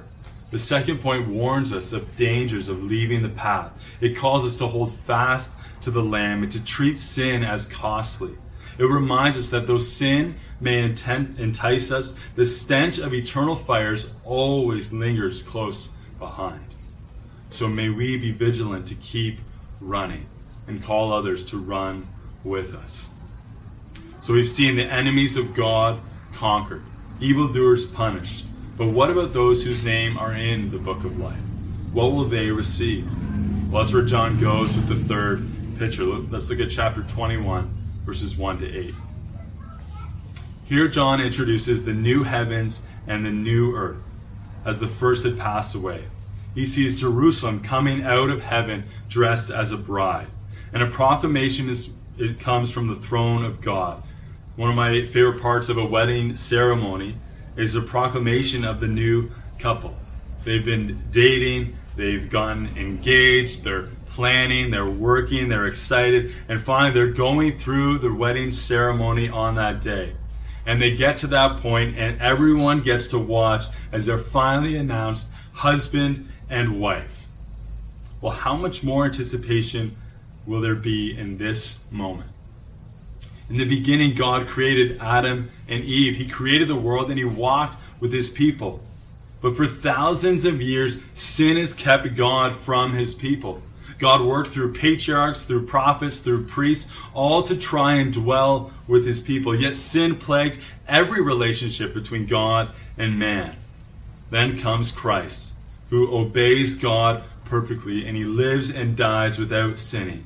The 0.50 0.60
second 0.60 1.00
point 1.00 1.28
warns 1.28 1.74
us 1.74 1.92
of 1.92 2.08
dangers 2.18 2.70
of 2.70 2.84
leaving 2.84 3.22
the 3.22 3.36
path. 3.36 3.77
It 4.02 4.18
calls 4.18 4.46
us 4.46 4.58
to 4.58 4.68
hold 4.68 4.94
fast 4.94 5.84
to 5.84 5.92
the 5.92 6.04
Lamb 6.04 6.44
and 6.44 6.52
to 6.52 6.64
treat 6.64 6.98
sin 6.98 7.44
as 7.44 7.68
costly. 7.68 8.34
It 8.80 8.86
reminds 8.86 9.38
us 9.38 9.50
that 9.50 9.66
though 9.66 9.80
sin 9.80 10.36
may 10.62 10.84
entice 10.84 11.92
us, 11.92 12.36
the 12.36 12.46
stench 12.46 13.00
of 13.00 13.14
eternal 13.14 13.56
fires 13.56 14.24
always 14.28 14.94
lingers 14.94 15.42
close 15.44 16.20
behind. 16.20 16.60
So 16.60 17.68
may 17.68 17.90
we 17.90 18.20
be 18.20 18.32
vigilant 18.34 18.88
to 18.88 18.96
keep 18.96 19.36
running 19.82 20.22
and 20.68 20.84
call 20.84 21.12
others 21.12 21.50
to 21.52 21.58
run 21.58 21.96
with 22.46 22.76
us. 22.76 24.26
So 24.26 24.34
we've 24.34 24.48
seen 24.48 24.76
the 24.76 24.84
enemies 24.84 25.38
of 25.38 25.56
God 25.56 25.98
conquered, 26.36 26.82
evildoers 27.22 27.96
punished. 27.96 28.78
But 28.78 28.94
what 28.94 29.10
about 29.10 29.34
those 29.34 29.66
whose 29.66 29.86
name 29.86 30.18
are 30.18 30.34
in 30.34 30.70
the 30.70 30.82
book 30.86 31.00
of 31.00 31.18
life? 31.18 31.42
What 31.96 32.12
will 32.12 32.26
they 32.26 32.52
receive? 32.52 33.06
Well, 33.70 33.84
that's 33.84 33.94
where 33.94 34.06
John 34.06 34.40
goes 34.40 34.76
with 34.78 34.88
the 34.88 34.96
third 34.96 35.40
picture. 35.78 36.06
Let's 36.06 36.50
look 36.50 36.62
at 36.62 36.70
chapter 36.70 37.04
21, 37.04 37.66
verses 38.06 38.38
1 38.38 38.60
to 38.60 38.66
8. 38.66 38.94
Here, 40.70 40.88
John 40.88 41.20
introduces 41.20 41.86
the 41.86 41.94
new 41.94 42.24
heavens 42.24 43.08
and 43.12 43.26
the 43.26 43.32
new 43.32 43.76
earth 43.76 44.64
as 44.66 44.80
the 44.80 44.88
first 44.88 45.26
had 45.26 45.38
passed 45.38 45.76
away. 45.76 46.00
He 46.56 46.66
sees 46.66 47.00
Jerusalem 47.00 47.60
coming 47.60 48.04
out 48.04 48.30
of 48.30 48.42
heaven 48.42 48.84
dressed 49.10 49.52
as 49.52 49.74
a 49.74 49.78
bride. 49.78 50.28
And 50.74 50.82
a 50.82 50.88
proclamation 50.88 51.68
is 51.68 52.20
it 52.22 52.40
comes 52.40 52.72
from 52.72 52.88
the 52.88 52.96
throne 52.96 53.44
of 53.44 53.64
God. 53.64 54.02
One 54.56 54.70
of 54.70 54.76
my 54.78 55.02
favorite 55.02 55.42
parts 55.42 55.68
of 55.68 55.78
a 55.78 55.86
wedding 55.86 56.32
ceremony 56.32 57.10
is 57.10 57.74
the 57.74 57.82
proclamation 57.82 58.64
of 58.64 58.80
the 58.80 58.88
new 58.88 59.24
couple. 59.62 59.94
They've 60.46 60.66
been 60.66 60.90
dating, 61.14 61.66
they've 61.98 62.32
gotten 62.32 62.68
engaged, 62.78 63.64
they're 63.64 63.88
planning, 64.12 64.72
they're 64.72 64.90
working, 64.90 65.50
they're 65.50 65.68
excited, 65.68 66.34
and 66.50 66.62
finally 66.62 66.94
they're 66.94 67.14
going 67.14 67.52
through 67.52 67.98
the 67.98 68.14
wedding 68.14 68.52
ceremony 68.52 69.30
on 69.30 69.56
that 69.56 69.84
day. 69.84 70.12
And 70.68 70.82
they 70.82 70.96
get 70.96 71.18
to 71.18 71.28
that 71.28 71.62
point, 71.62 71.96
and 71.98 72.20
everyone 72.22 72.82
gets 72.82 73.08
to 73.10 73.20
watch 73.20 73.64
as 73.94 74.06
they're 74.06 74.18
finally 74.18 74.78
announced 74.78 75.58
husband 75.58 76.18
and 76.52 76.82
wife. 76.82 77.14
Well, 78.22 78.32
how 78.32 78.56
much 78.56 78.84
more 78.84 79.06
anticipation 79.06 79.92
will 80.48 80.62
there 80.62 80.76
be 80.76 81.16
in 81.20 81.38
this 81.38 81.92
moment. 81.92 82.30
In 83.50 83.58
the 83.58 83.68
beginning, 83.68 84.16
God 84.16 84.48
created 84.48 84.98
Adam 85.02 85.38
and 85.70 85.84
Eve. 85.84 86.16
He 86.16 86.28
created 86.28 86.68
the 86.68 86.80
world 86.80 87.10
and 87.10 87.20
he 87.20 87.26
walked 87.26 87.76
with 88.02 88.12
his 88.12 88.30
people. 88.30 88.80
But 89.42 89.56
for 89.56 89.68
thousands 89.68 90.46
of 90.46 90.62
years, 90.62 91.04
sin 91.04 91.58
has 91.58 91.74
kept 91.74 92.16
God 92.16 92.54
from 92.54 92.92
his 92.92 93.14
people. 93.14 93.60
God 94.00 94.22
worked 94.22 94.50
through 94.50 94.74
patriarchs, 94.74 95.46
through 95.46 95.68
prophets, 95.68 96.20
through 96.20 96.46
priests, 96.48 96.96
all 97.14 97.42
to 97.44 97.58
try 97.58 97.96
and 97.96 98.14
dwell 98.14 98.72
with 98.88 99.06
his 99.06 99.22
people. 99.22 99.56
Yet 99.56 99.76
sin 99.76 100.16
plagued 100.16 100.64
every 100.88 101.22
relationship 101.22 101.94
between 101.94 102.28
God 102.28 102.70
and 103.00 103.18
man. 103.18 103.54
Then 104.32 104.58
comes 104.60 104.92
Christ, 104.92 105.90
who 105.90 106.16
obeys 106.16 106.78
God 106.78 107.22
perfectly, 107.50 108.08
and 108.08 108.16
he 108.16 108.26
lives 108.26 108.76
and 108.76 108.98
dies 108.98 109.40
without 109.40 109.76
sinning. 109.76 110.20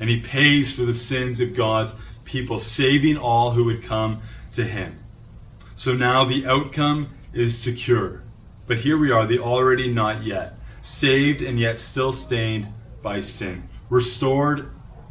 And 0.00 0.10
he 0.10 0.22
pays 0.26 0.74
for 0.74 0.82
the 0.82 0.94
sins 0.94 1.40
of 1.40 1.56
God's 1.56 2.24
people, 2.24 2.58
saving 2.58 3.16
all 3.16 3.50
who 3.50 3.64
would 3.66 3.82
come 3.84 4.16
to 4.54 4.64
him. 4.64 4.90
So 4.90 5.94
now 5.94 6.24
the 6.24 6.46
outcome 6.46 7.06
is 7.34 7.62
secure. 7.62 8.18
But 8.68 8.78
here 8.78 8.98
we 8.98 9.12
are, 9.12 9.26
the 9.26 9.38
already 9.38 9.92
not 9.92 10.24
yet, 10.24 10.50
saved 10.50 11.40
and 11.40 11.58
yet 11.58 11.80
still 11.80 12.10
stained 12.10 12.66
by 13.02 13.20
sin, 13.20 13.62
restored 13.90 14.66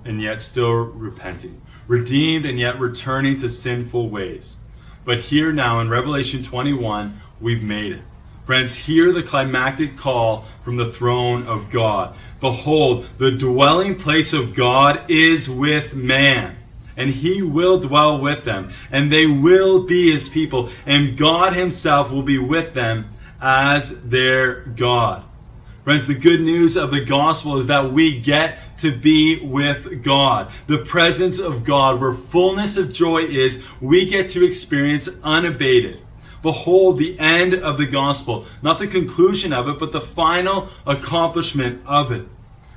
and 0.06 0.22
yet 0.22 0.42
still 0.42 0.92
repenting, 0.94 1.56
redeemed 1.88 2.46
and 2.46 2.60
yet 2.60 2.80
returning 2.80 3.40
to 3.40 3.48
sinful 3.48 4.10
ways. 4.10 5.04
But 5.06 5.20
here 5.20 5.54
now 5.54 5.80
in 5.80 5.90
Revelation 5.90 6.44
21, 6.44 7.14
we've 7.42 7.64
made 7.64 7.94
it. 7.94 8.02
Friends, 8.46 8.76
hear 8.76 9.14
the 9.14 9.24
climactic 9.24 9.96
call 9.96 10.38
from 10.38 10.76
the 10.76 10.86
throne 10.86 11.44
of 11.48 11.72
God. 11.72 12.14
Behold, 12.42 13.06
the 13.20 13.32
dwelling 13.32 13.96
place 13.96 14.34
of 14.34 14.54
God 14.54 15.00
is 15.10 15.50
with 15.50 15.96
man, 15.96 16.54
and 16.98 17.10
he 17.10 17.42
will 17.42 17.80
dwell 17.80 18.22
with 18.22 18.44
them, 18.44 18.70
and 18.92 19.10
they 19.10 19.26
will 19.26 19.88
be 19.88 20.12
his 20.12 20.28
people, 20.28 20.70
and 20.86 21.18
God 21.18 21.54
himself 21.54 22.12
will 22.12 22.22
be 22.22 22.38
with 22.38 22.74
them 22.74 23.06
as 23.46 24.10
their 24.10 24.64
God. 24.76 25.22
Friends, 25.22 26.08
the 26.08 26.18
good 26.18 26.42
news 26.42 26.78
of 26.78 26.90
the 26.90 27.06
gospel 27.06 27.58
is 27.58 27.68
that 27.68 27.92
we 27.92 28.20
get 28.20 28.58
to 28.80 28.92
be 28.92 29.40
with 29.44 30.04
God. 30.04 30.52
The 30.66 30.80
presence 30.80 31.40
of 31.40 31.64
God, 31.64 32.02
where 32.02 32.16
fullness 32.16 32.76
of 32.76 32.92
joy 32.92 33.20
is, 33.20 33.64
we 33.82 34.10
get 34.10 34.32
to 34.32 34.44
experience 34.44 35.22
unabated. 35.24 36.00
Behold 36.42 36.98
the 36.98 37.18
end 37.20 37.54
of 37.54 37.78
the 37.78 37.86
gospel, 37.86 38.46
not 38.64 38.80
the 38.80 38.88
conclusion 38.88 39.54
of 39.54 39.70
it, 39.70 39.80
but 39.80 39.92
the 39.92 40.02
final 40.02 40.68
accomplishment 40.88 41.80
of 41.88 42.12
it. 42.12 42.26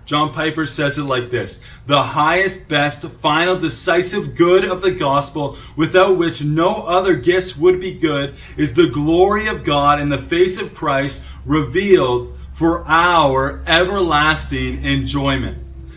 John 0.08 0.32
Piper 0.32 0.64
says 0.64 0.98
it 0.98 1.02
like 1.02 1.28
this 1.28 1.58
The 1.86 2.02
highest, 2.02 2.70
best, 2.70 3.06
final, 3.20 3.60
decisive 3.60 4.38
good 4.38 4.64
of 4.64 4.80
the 4.80 4.92
gospel, 4.92 5.58
without 5.76 6.16
which 6.16 6.42
no 6.42 6.76
other 6.86 7.14
gifts 7.14 7.58
would 7.58 7.78
be 7.78 7.98
good, 7.98 8.34
is 8.56 8.72
the 8.72 8.88
glory 8.88 9.48
of 9.48 9.66
God 9.66 10.00
in 10.00 10.08
the 10.08 10.16
face 10.16 10.58
of 10.58 10.74
Christ 10.74 11.22
revealed 11.46 12.34
for 12.54 12.84
our 12.88 13.60
everlasting 13.66 14.82
enjoyment. 14.82 15.56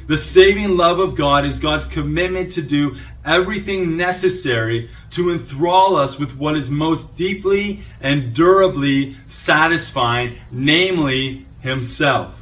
The 0.09 0.17
saving 0.17 0.75
love 0.75 0.99
of 0.99 1.15
God 1.15 1.45
is 1.45 1.59
God's 1.59 1.87
commitment 1.87 2.51
to 2.51 2.61
do 2.61 2.91
everything 3.25 3.95
necessary 3.95 4.89
to 5.11 5.31
enthrall 5.31 5.95
us 5.95 6.19
with 6.19 6.37
what 6.37 6.57
is 6.57 6.69
most 6.69 7.17
deeply 7.17 7.79
and 8.03 8.35
durably 8.35 9.05
satisfying, 9.05 10.31
namely 10.53 11.37
Himself. 11.63 12.40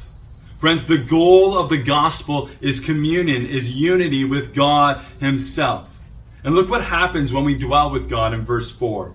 Friends, 0.60 0.86
the 0.86 1.04
goal 1.08 1.58
of 1.58 1.70
the 1.70 1.82
gospel 1.82 2.48
is 2.60 2.84
communion, 2.84 3.46
is 3.46 3.80
unity 3.80 4.26
with 4.26 4.54
God 4.54 4.96
Himself. 5.18 6.44
And 6.44 6.54
look 6.54 6.68
what 6.68 6.84
happens 6.84 7.32
when 7.32 7.44
we 7.44 7.58
dwell 7.58 7.90
with 7.90 8.10
God 8.10 8.34
in 8.34 8.40
verse 8.40 8.70
4 8.70 9.10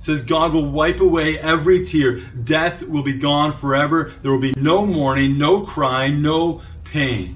says 0.00 0.24
God 0.24 0.54
will 0.54 0.70
wipe 0.70 1.00
away 1.00 1.38
every 1.38 1.84
tear. 1.84 2.20
Death 2.44 2.82
will 2.88 3.02
be 3.02 3.18
gone 3.18 3.52
forever. 3.52 4.12
There 4.22 4.32
will 4.32 4.40
be 4.40 4.54
no 4.56 4.86
mourning, 4.86 5.36
no 5.36 5.60
crying, 5.60 6.22
no 6.22 6.62
pain. 6.86 7.28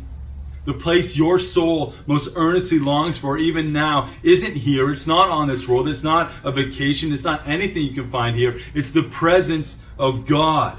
The 0.65 0.73
place 0.73 1.15
your 1.15 1.39
soul 1.39 1.93
most 2.09 2.39
earnestly 2.39 2.79
longs 2.79 3.19
for, 3.19 3.37
even 3.37 3.75
now, 3.75 4.09
isn't 4.25 4.55
here. 4.57 4.91
It's 4.91 5.07
not 5.07 5.29
on 5.29 5.47
this 5.47 5.69
world. 5.69 5.89
It's 5.89 6.03
not 6.03 6.33
a 6.43 6.51
vacation. 6.51 7.13
It's 7.13 7.25
not 7.25 7.47
anything 7.47 7.83
you 7.83 7.93
can 7.93 8.05
find 8.05 8.35
here. 8.35 8.55
It's 8.75 8.91
the 8.91 9.07
presence 9.13 9.95
of 10.01 10.27
God. 10.27 10.75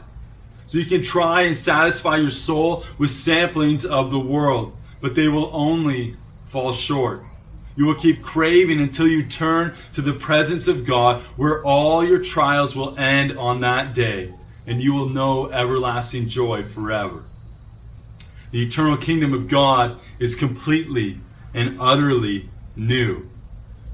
So 0.75 0.81
you 0.81 0.88
can 0.88 1.03
try 1.03 1.43
and 1.43 1.55
satisfy 1.55 2.17
your 2.17 2.29
soul 2.29 2.83
with 2.99 3.09
samplings 3.09 3.85
of 3.85 4.11
the 4.11 4.19
world, 4.19 4.73
but 5.01 5.15
they 5.15 5.29
will 5.29 5.49
only 5.53 6.11
fall 6.51 6.73
short. 6.73 7.19
You 7.77 7.85
will 7.85 7.95
keep 7.95 8.21
craving 8.21 8.81
until 8.81 9.07
you 9.07 9.23
turn 9.23 9.71
to 9.93 10.01
the 10.01 10.11
presence 10.11 10.67
of 10.67 10.85
God, 10.85 11.21
where 11.38 11.63
all 11.63 12.03
your 12.03 12.21
trials 12.21 12.75
will 12.75 12.99
end 12.99 13.38
on 13.38 13.61
that 13.61 13.95
day, 13.95 14.27
and 14.67 14.77
you 14.81 14.93
will 14.93 15.07
know 15.07 15.49
everlasting 15.53 16.27
joy 16.27 16.61
forever. 16.61 17.23
The 18.51 18.61
eternal 18.67 18.97
kingdom 18.97 19.33
of 19.33 19.49
God 19.49 19.95
is 20.19 20.35
completely 20.35 21.13
and 21.55 21.77
utterly 21.79 22.41
new. 22.75 23.15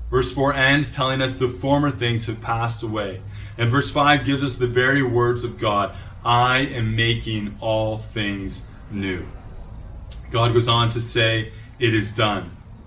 Verse 0.09 0.31
4 0.33 0.55
ends 0.55 0.95
telling 0.95 1.21
us 1.21 1.37
the 1.37 1.47
former 1.47 1.91
things 1.91 2.25
have 2.25 2.41
passed 2.41 2.81
away. 2.81 3.19
And 3.59 3.69
verse 3.69 3.91
5 3.91 4.25
gives 4.25 4.43
us 4.43 4.55
the 4.55 4.65
very 4.65 5.03
words 5.03 5.43
of 5.43 5.61
God 5.61 5.95
I 6.23 6.67
am 6.73 6.95
making 6.95 7.49
all 7.61 7.97
things 7.97 8.93
new. 8.93 9.19
God 10.31 10.53
goes 10.53 10.67
on 10.67 10.89
to 10.91 10.99
say, 10.99 11.49
It 11.79 11.93
is 11.95 12.15
done. 12.15 12.43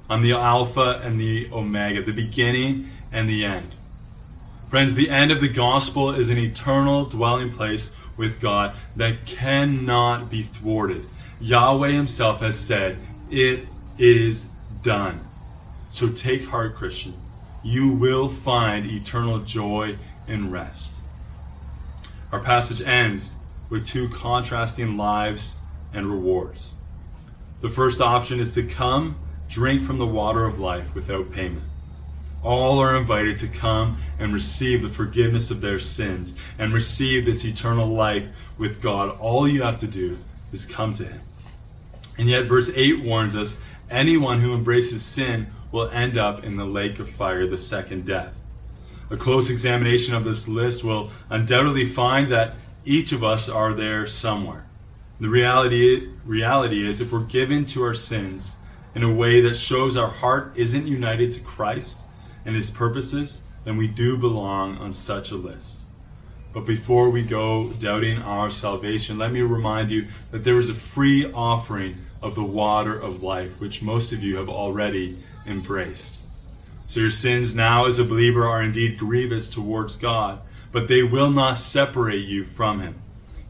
I'm 0.08 0.22
the 0.22 0.32
Alpha 0.32 1.00
and 1.04 1.18
the 1.18 1.48
Omega, 1.52 2.02
the 2.02 2.12
beginning 2.12 2.84
and 3.12 3.28
the 3.28 3.44
end. 3.44 3.64
Friends, 4.70 4.94
the 4.94 5.10
end 5.10 5.32
of 5.32 5.40
the 5.40 5.52
gospel 5.52 6.10
is 6.10 6.30
an 6.30 6.38
eternal 6.38 7.06
dwelling 7.06 7.50
place 7.50 8.16
with 8.18 8.40
God 8.40 8.72
that 8.96 9.16
cannot 9.26 10.30
be 10.30 10.42
thwarted. 10.42 11.02
Yahweh 11.40 11.90
Himself 11.90 12.40
has 12.40 12.58
said, 12.58 12.96
It 13.32 13.66
is 13.98 14.82
done. 14.84 15.14
So 15.14 16.06
take 16.08 16.46
heart, 16.48 16.74
Christian. 16.74 17.12
You 17.64 17.98
will 17.98 18.28
find 18.28 18.84
eternal 18.86 19.40
joy 19.40 19.92
and 20.30 20.52
rest. 20.52 20.93
Our 22.34 22.42
passage 22.42 22.84
ends 22.84 23.68
with 23.70 23.86
two 23.86 24.08
contrasting 24.08 24.96
lives 24.96 25.92
and 25.94 26.04
rewards. 26.04 27.60
The 27.62 27.68
first 27.68 28.00
option 28.00 28.40
is 28.40 28.52
to 28.56 28.66
come 28.66 29.14
drink 29.48 29.82
from 29.82 29.98
the 29.98 30.06
water 30.06 30.44
of 30.44 30.58
life 30.58 30.96
without 30.96 31.30
payment. 31.32 31.62
All 32.44 32.80
are 32.80 32.96
invited 32.96 33.38
to 33.38 33.56
come 33.56 33.96
and 34.20 34.32
receive 34.32 34.82
the 34.82 34.88
forgiveness 34.88 35.52
of 35.52 35.60
their 35.60 35.78
sins 35.78 36.58
and 36.58 36.72
receive 36.72 37.24
this 37.24 37.44
eternal 37.44 37.86
life 37.86 38.58
with 38.58 38.82
God. 38.82 39.16
All 39.22 39.46
you 39.46 39.62
have 39.62 39.78
to 39.78 39.86
do 39.86 40.04
is 40.04 40.68
come 40.74 40.92
to 40.94 41.04
Him. 41.04 41.20
And 42.18 42.28
yet, 42.28 42.46
verse 42.46 42.76
8 42.76 43.04
warns 43.04 43.36
us 43.36 43.88
anyone 43.92 44.40
who 44.40 44.54
embraces 44.54 45.04
sin 45.06 45.46
will 45.72 45.88
end 45.90 46.18
up 46.18 46.42
in 46.42 46.56
the 46.56 46.64
lake 46.64 46.98
of 46.98 47.08
fire, 47.08 47.46
the 47.46 47.56
second 47.56 48.08
death. 48.08 48.43
A 49.10 49.16
close 49.16 49.50
examination 49.50 50.14
of 50.14 50.24
this 50.24 50.48
list 50.48 50.82
will 50.82 51.10
undoubtedly 51.30 51.86
find 51.86 52.28
that 52.28 52.56
each 52.86 53.12
of 53.12 53.22
us 53.22 53.48
are 53.48 53.72
there 53.72 54.06
somewhere. 54.06 54.62
The 55.20 55.28
reality, 55.28 56.00
reality 56.26 56.86
is, 56.86 57.00
if 57.00 57.12
we're 57.12 57.26
given 57.28 57.64
to 57.66 57.82
our 57.82 57.94
sins, 57.94 58.54
in 58.96 59.02
a 59.02 59.16
way 59.16 59.40
that 59.40 59.56
shows 59.56 59.96
our 59.96 60.08
heart 60.08 60.56
isn't 60.56 60.86
united 60.86 61.32
to 61.32 61.44
Christ 61.44 62.46
and 62.46 62.54
his 62.54 62.70
purposes, 62.70 63.62
then 63.64 63.76
we 63.76 63.88
do 63.88 64.16
belong 64.16 64.78
on 64.78 64.92
such 64.92 65.32
a 65.32 65.36
list. 65.36 65.80
But 66.54 66.66
before 66.66 67.10
we 67.10 67.22
go 67.22 67.72
doubting 67.80 68.18
our 68.22 68.50
salvation, 68.50 69.18
let 69.18 69.32
me 69.32 69.40
remind 69.40 69.90
you 69.90 70.02
that 70.30 70.42
there 70.44 70.58
is 70.58 70.70
a 70.70 70.74
free 70.74 71.26
offering 71.36 71.90
of 72.22 72.36
the 72.36 72.52
water 72.54 72.94
of 72.94 73.24
life, 73.24 73.60
which 73.60 73.84
most 73.84 74.12
of 74.12 74.22
you 74.22 74.36
have 74.36 74.48
already 74.48 75.10
embraced. 75.50 76.13
So 76.94 77.00
your 77.00 77.10
sins 77.10 77.56
now 77.56 77.86
as 77.86 77.98
a 77.98 78.04
believer 78.04 78.44
are 78.44 78.62
indeed 78.62 78.98
grievous 78.98 79.50
towards 79.50 79.96
God, 79.96 80.38
but 80.72 80.86
they 80.86 81.02
will 81.02 81.30
not 81.30 81.56
separate 81.56 82.24
you 82.24 82.44
from 82.44 82.78
him. 82.80 82.94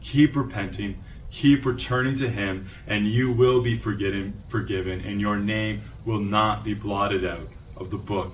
Keep 0.01 0.35
repenting 0.35 0.95
Keep 1.35 1.65
returning 1.65 2.15
to 2.15 2.29
Him, 2.29 2.61
and 2.87 3.03
you 3.03 3.35
will 3.37 3.61
be 3.61 3.75
forgiven, 3.75 4.31
forgiven, 4.49 5.01
and 5.05 5.19
your 5.19 5.37
name 5.37 5.77
will 6.07 6.21
not 6.21 6.63
be 6.63 6.75
blotted 6.81 7.25
out 7.25 7.43
of 7.81 7.91
the 7.91 8.01
book 8.07 8.31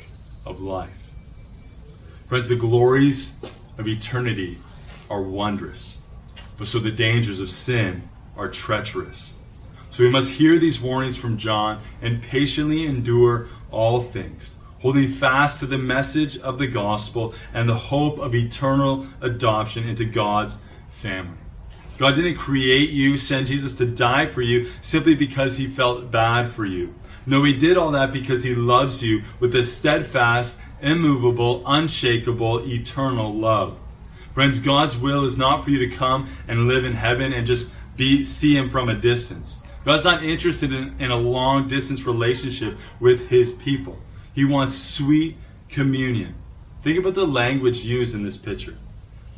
of 0.47 0.61
life. 0.61 1.01
Friends, 2.29 2.47
the 2.47 2.59
glories 2.59 3.41
of 3.79 3.87
eternity 3.87 4.53
are 5.09 5.27
wondrous, 5.27 5.97
but 6.59 6.67
so 6.67 6.77
the 6.77 6.91
dangers 6.91 7.41
of 7.41 7.49
sin 7.49 7.99
are 8.37 8.51
treacherous. 8.51 9.89
So 9.89 10.03
we 10.03 10.11
must 10.11 10.31
hear 10.31 10.59
these 10.59 10.79
warnings 10.79 11.17
from 11.17 11.39
John 11.39 11.79
and 12.03 12.21
patiently 12.21 12.85
endure 12.85 13.47
all 13.71 13.99
things, 13.99 14.60
holding 14.81 15.07
fast 15.07 15.59
to 15.59 15.65
the 15.65 15.77
message 15.77 16.37
of 16.39 16.57
the 16.57 16.67
gospel 16.67 17.33
and 17.53 17.69
the 17.69 17.75
hope 17.75 18.17
of 18.19 18.33
eternal 18.33 19.05
adoption 19.21 19.87
into 19.87 20.05
God's 20.05 20.57
family. 20.57 21.37
God 21.97 22.15
didn't 22.15 22.37
create 22.37 22.89
you, 22.89 23.15
send 23.15 23.47
Jesus 23.47 23.75
to 23.77 23.85
die 23.85 24.25
for 24.25 24.41
you 24.41 24.71
simply 24.81 25.13
because 25.13 25.57
he 25.57 25.67
felt 25.67 26.11
bad 26.11 26.49
for 26.49 26.65
you. 26.65 26.89
No, 27.27 27.43
he 27.43 27.59
did 27.59 27.77
all 27.77 27.91
that 27.91 28.11
because 28.11 28.43
he 28.43 28.55
loves 28.55 29.03
you 29.03 29.21
with 29.39 29.55
a 29.55 29.61
steadfast, 29.61 30.83
immovable, 30.83 31.61
unshakable, 31.67 32.67
eternal 32.67 33.31
love. 33.31 33.77
Friends, 34.33 34.59
God's 34.59 34.97
will 34.97 35.25
is 35.25 35.37
not 35.37 35.63
for 35.63 35.69
you 35.69 35.87
to 35.87 35.95
come 35.95 36.27
and 36.49 36.67
live 36.67 36.85
in 36.85 36.93
heaven 36.93 37.33
and 37.33 37.45
just 37.45 37.97
be 37.97 38.23
see 38.23 38.57
him 38.57 38.67
from 38.67 38.89
a 38.89 38.95
distance. 38.95 39.83
God's 39.85 40.03
not 40.03 40.23
interested 40.23 40.71
in, 40.73 40.89
in 40.99 41.11
a 41.11 41.15
long 41.15 41.67
distance 41.67 42.07
relationship 42.07 42.73
with 42.99 43.29
his 43.29 43.51
people. 43.61 43.95
He 44.35 44.45
wants 44.45 44.75
sweet 44.75 45.35
communion. 45.69 46.33
Think 46.83 46.99
about 46.99 47.15
the 47.15 47.27
language 47.27 47.83
used 47.83 48.15
in 48.15 48.23
this 48.23 48.37
picture. 48.37 48.73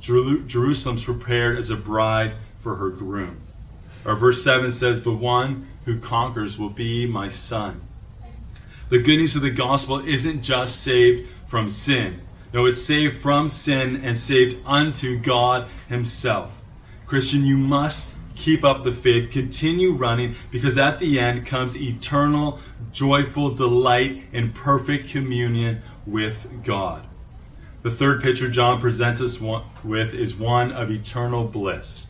Jerusalem's 0.02 1.04
prepared 1.04 1.58
as 1.58 1.70
a 1.70 1.78
bride 1.78 2.32
for 2.32 2.76
her 2.76 2.92
groom. 2.92 3.36
Or 4.06 4.16
verse 4.16 4.44
7 4.44 4.72
says, 4.72 5.04
The 5.04 5.16
one 5.16 5.56
who 5.86 6.00
conquers 6.00 6.60
will 6.60 6.70
be 6.70 7.10
my 7.12 7.28
son. 7.28 7.74
The 8.90 9.02
good 9.02 9.18
news 9.18 9.36
of 9.36 9.42
the 9.42 9.52
gospel 9.52 10.00
isn't 10.00 10.44
just 10.44 10.84
saved 10.84 11.28
from 11.28 11.70
sin. 11.70 12.14
No, 12.54 12.66
it's 12.66 12.82
saved 12.82 13.18
from 13.18 13.50
sin 13.50 14.02
and 14.04 14.16
saved 14.16 14.64
unto 14.68 15.20
God 15.22 15.68
Himself. 15.88 16.60
Christian, 17.08 17.46
you 17.46 17.58
must 17.58 18.13
keep 18.36 18.64
up 18.64 18.84
the 18.84 18.92
faith, 18.92 19.32
continue 19.32 19.92
running, 19.92 20.36
because 20.52 20.78
at 20.78 21.00
the 21.00 21.20
end 21.20 21.46
comes 21.46 21.80
eternal, 21.82 22.60
joyful 22.94 23.54
delight 23.56 24.12
in 24.34 24.50
perfect 24.52 25.10
communion 25.10 25.78
with 26.08 26.64
God. 26.66 27.02
The 27.84 27.92
third 27.92 28.24
picture 28.24 28.50
John 28.50 28.80
presents 28.80 29.22
us 29.22 29.42
with 29.84 30.14
is 30.14 30.36
one 30.36 30.72
of 30.72 30.90
eternal 30.90 31.46
bliss, 31.46 32.08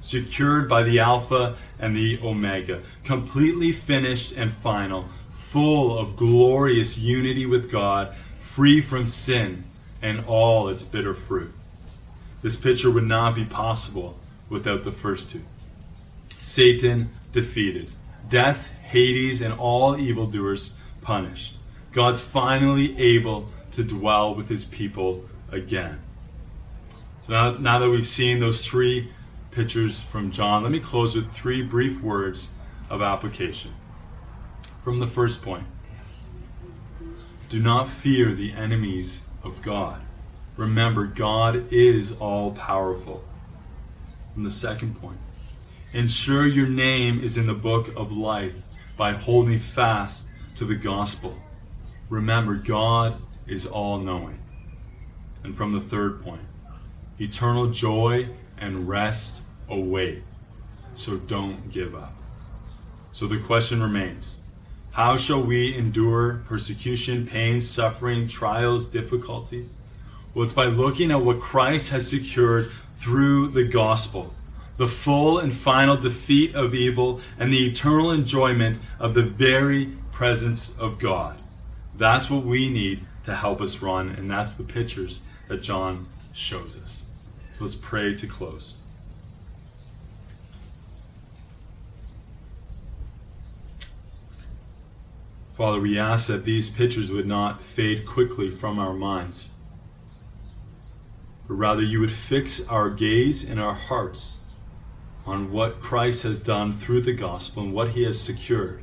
secured 0.00 0.68
by 0.68 0.82
the 0.82 0.98
Alpha 0.98 1.54
and 1.80 1.94
the 1.94 2.18
Omega, 2.24 2.80
completely 3.06 3.72
finished 3.72 4.36
and 4.36 4.50
final, 4.50 5.02
full 5.02 5.98
of 5.98 6.16
glorious 6.16 6.98
unity 6.98 7.46
with 7.46 7.70
God, 7.70 8.12
free 8.12 8.80
from 8.80 9.06
sin 9.06 9.56
and 10.02 10.24
all 10.26 10.68
its 10.68 10.84
bitter 10.84 11.14
fruit. 11.14 11.50
This 12.42 12.58
picture 12.60 12.90
would 12.90 13.04
not 13.04 13.36
be 13.36 13.44
possible 13.44 14.16
without 14.50 14.84
the 14.84 14.90
first 14.90 15.30
two. 15.30 15.40
Satan 16.42 17.06
defeated, 17.32 17.86
death, 18.28 18.84
Hades, 18.84 19.42
and 19.42 19.54
all 19.60 19.96
evildoers 19.96 20.76
punished. 21.00 21.56
God's 21.92 22.20
finally 22.20 22.98
able 22.98 23.48
to 23.76 23.84
dwell 23.84 24.34
with 24.34 24.48
his 24.48 24.64
people 24.64 25.22
again. 25.52 25.94
So 25.94 27.32
now, 27.32 27.58
now 27.58 27.78
that 27.78 27.88
we've 27.88 28.06
seen 28.06 28.40
those 28.40 28.66
three 28.66 29.08
pictures 29.52 30.02
from 30.02 30.32
John, 30.32 30.64
let 30.64 30.72
me 30.72 30.80
close 30.80 31.14
with 31.14 31.30
three 31.32 31.62
brief 31.62 32.02
words 32.02 32.52
of 32.90 33.02
application. 33.02 33.70
From 34.82 34.98
the 34.98 35.06
first 35.06 35.44
point 35.44 35.64
do 37.50 37.60
not 37.60 37.88
fear 37.88 38.32
the 38.32 38.52
enemies 38.52 39.40
of 39.44 39.62
God. 39.62 40.00
Remember, 40.56 41.06
God 41.06 41.70
is 41.70 42.18
all 42.18 42.56
powerful. 42.56 43.22
From 44.34 44.42
the 44.42 44.50
second 44.50 44.96
point 44.96 45.18
ensure 45.94 46.46
your 46.46 46.68
name 46.68 47.20
is 47.20 47.36
in 47.36 47.46
the 47.46 47.54
book 47.54 47.86
of 47.98 48.10
life 48.12 48.96
by 48.96 49.12
holding 49.12 49.58
fast 49.58 50.56
to 50.58 50.64
the 50.64 50.76
gospel. 50.76 51.36
Remember, 52.10 52.54
God 52.54 53.14
is 53.46 53.66
all 53.66 53.98
knowing. 53.98 54.38
And 55.44 55.54
from 55.54 55.72
the 55.72 55.80
third 55.80 56.22
point, 56.22 56.40
eternal 57.18 57.70
joy 57.70 58.24
and 58.62 58.88
rest 58.88 59.70
await. 59.70 60.14
So 60.14 61.18
don't 61.28 61.56
give 61.74 61.94
up. 61.94 62.08
So 62.08 63.26
the 63.26 63.42
question 63.46 63.82
remains 63.82 64.92
How 64.96 65.18
shall 65.18 65.46
we 65.46 65.76
endure 65.76 66.40
persecution, 66.48 67.26
pain, 67.26 67.60
suffering, 67.60 68.28
trials, 68.28 68.90
difficulty? 68.90 69.60
Well, 70.34 70.44
it's 70.44 70.54
by 70.54 70.66
looking 70.66 71.10
at 71.10 71.20
what 71.20 71.38
Christ 71.38 71.92
has 71.92 72.08
secured 72.08 72.66
through 72.66 73.48
the 73.48 73.68
gospel 73.70 74.30
the 74.78 74.88
full 74.88 75.40
and 75.40 75.52
final 75.52 75.96
defeat 75.96 76.54
of 76.54 76.74
evil 76.74 77.20
and 77.38 77.52
the 77.52 77.66
eternal 77.66 78.12
enjoyment 78.12 78.78
of 79.00 79.14
the 79.14 79.22
very 79.22 79.86
presence 80.12 80.78
of 80.80 81.00
God. 81.00 81.34
That's 81.98 82.30
what 82.30 82.44
we 82.44 82.72
need 82.72 82.98
to 83.26 83.34
help 83.34 83.60
us 83.60 83.82
run, 83.82 84.08
and 84.16 84.30
that's 84.30 84.56
the 84.56 84.72
pictures 84.72 85.46
that 85.48 85.62
John 85.62 85.94
shows 86.34 86.74
us. 86.76 87.56
So 87.58 87.64
let's 87.64 87.76
pray 87.76 88.14
to 88.14 88.26
close. 88.26 88.78
Father, 95.56 95.80
we 95.80 95.98
ask 95.98 96.28
that 96.28 96.44
these 96.44 96.70
pictures 96.70 97.12
would 97.12 97.26
not 97.26 97.60
fade 97.60 98.06
quickly 98.06 98.48
from 98.48 98.78
our 98.78 98.94
minds, 98.94 99.50
but 101.46 101.54
rather 101.54 101.82
you 101.82 102.00
would 102.00 102.10
fix 102.10 102.66
our 102.68 102.88
gaze 102.90 103.48
and 103.48 103.60
our 103.60 103.74
hearts 103.74 104.41
on 105.26 105.52
what 105.52 105.80
Christ 105.80 106.22
has 106.24 106.42
done 106.42 106.72
through 106.72 107.02
the 107.02 107.12
gospel 107.12 107.64
and 107.64 107.74
what 107.74 107.90
he 107.90 108.02
has 108.04 108.20
secured, 108.20 108.80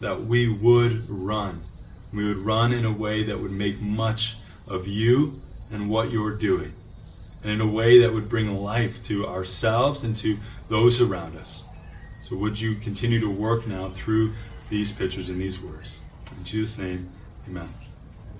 that 0.00 0.26
we 0.28 0.48
would 0.62 0.92
run 1.26 1.54
we 2.14 2.26
would 2.26 2.38
run 2.38 2.72
in 2.72 2.84
a 2.84 2.98
way 2.98 3.22
that 3.22 3.38
would 3.38 3.52
make 3.52 3.80
much 3.82 4.34
of 4.70 4.86
you 4.86 5.30
and 5.72 5.88
what 5.88 6.10
you're 6.10 6.36
doing, 6.38 6.68
and 7.44 7.52
in 7.54 7.60
a 7.60 7.74
way 7.74 8.00
that 8.00 8.12
would 8.12 8.28
bring 8.28 8.52
life 8.52 9.04
to 9.04 9.24
ourselves 9.26 10.04
and 10.04 10.16
to 10.16 10.34
those 10.68 11.00
around 11.00 11.36
us. 11.36 12.26
So 12.28 12.36
would 12.38 12.60
you 12.60 12.74
continue 12.76 13.20
to 13.20 13.40
work 13.40 13.66
now 13.68 13.88
through 13.88 14.30
these 14.70 14.92
pictures 14.92 15.30
and 15.30 15.40
these 15.40 15.62
words? 15.62 16.32
In 16.36 16.44
Jesus' 16.44 16.78
name, 16.78 17.56
amen. 17.56 17.79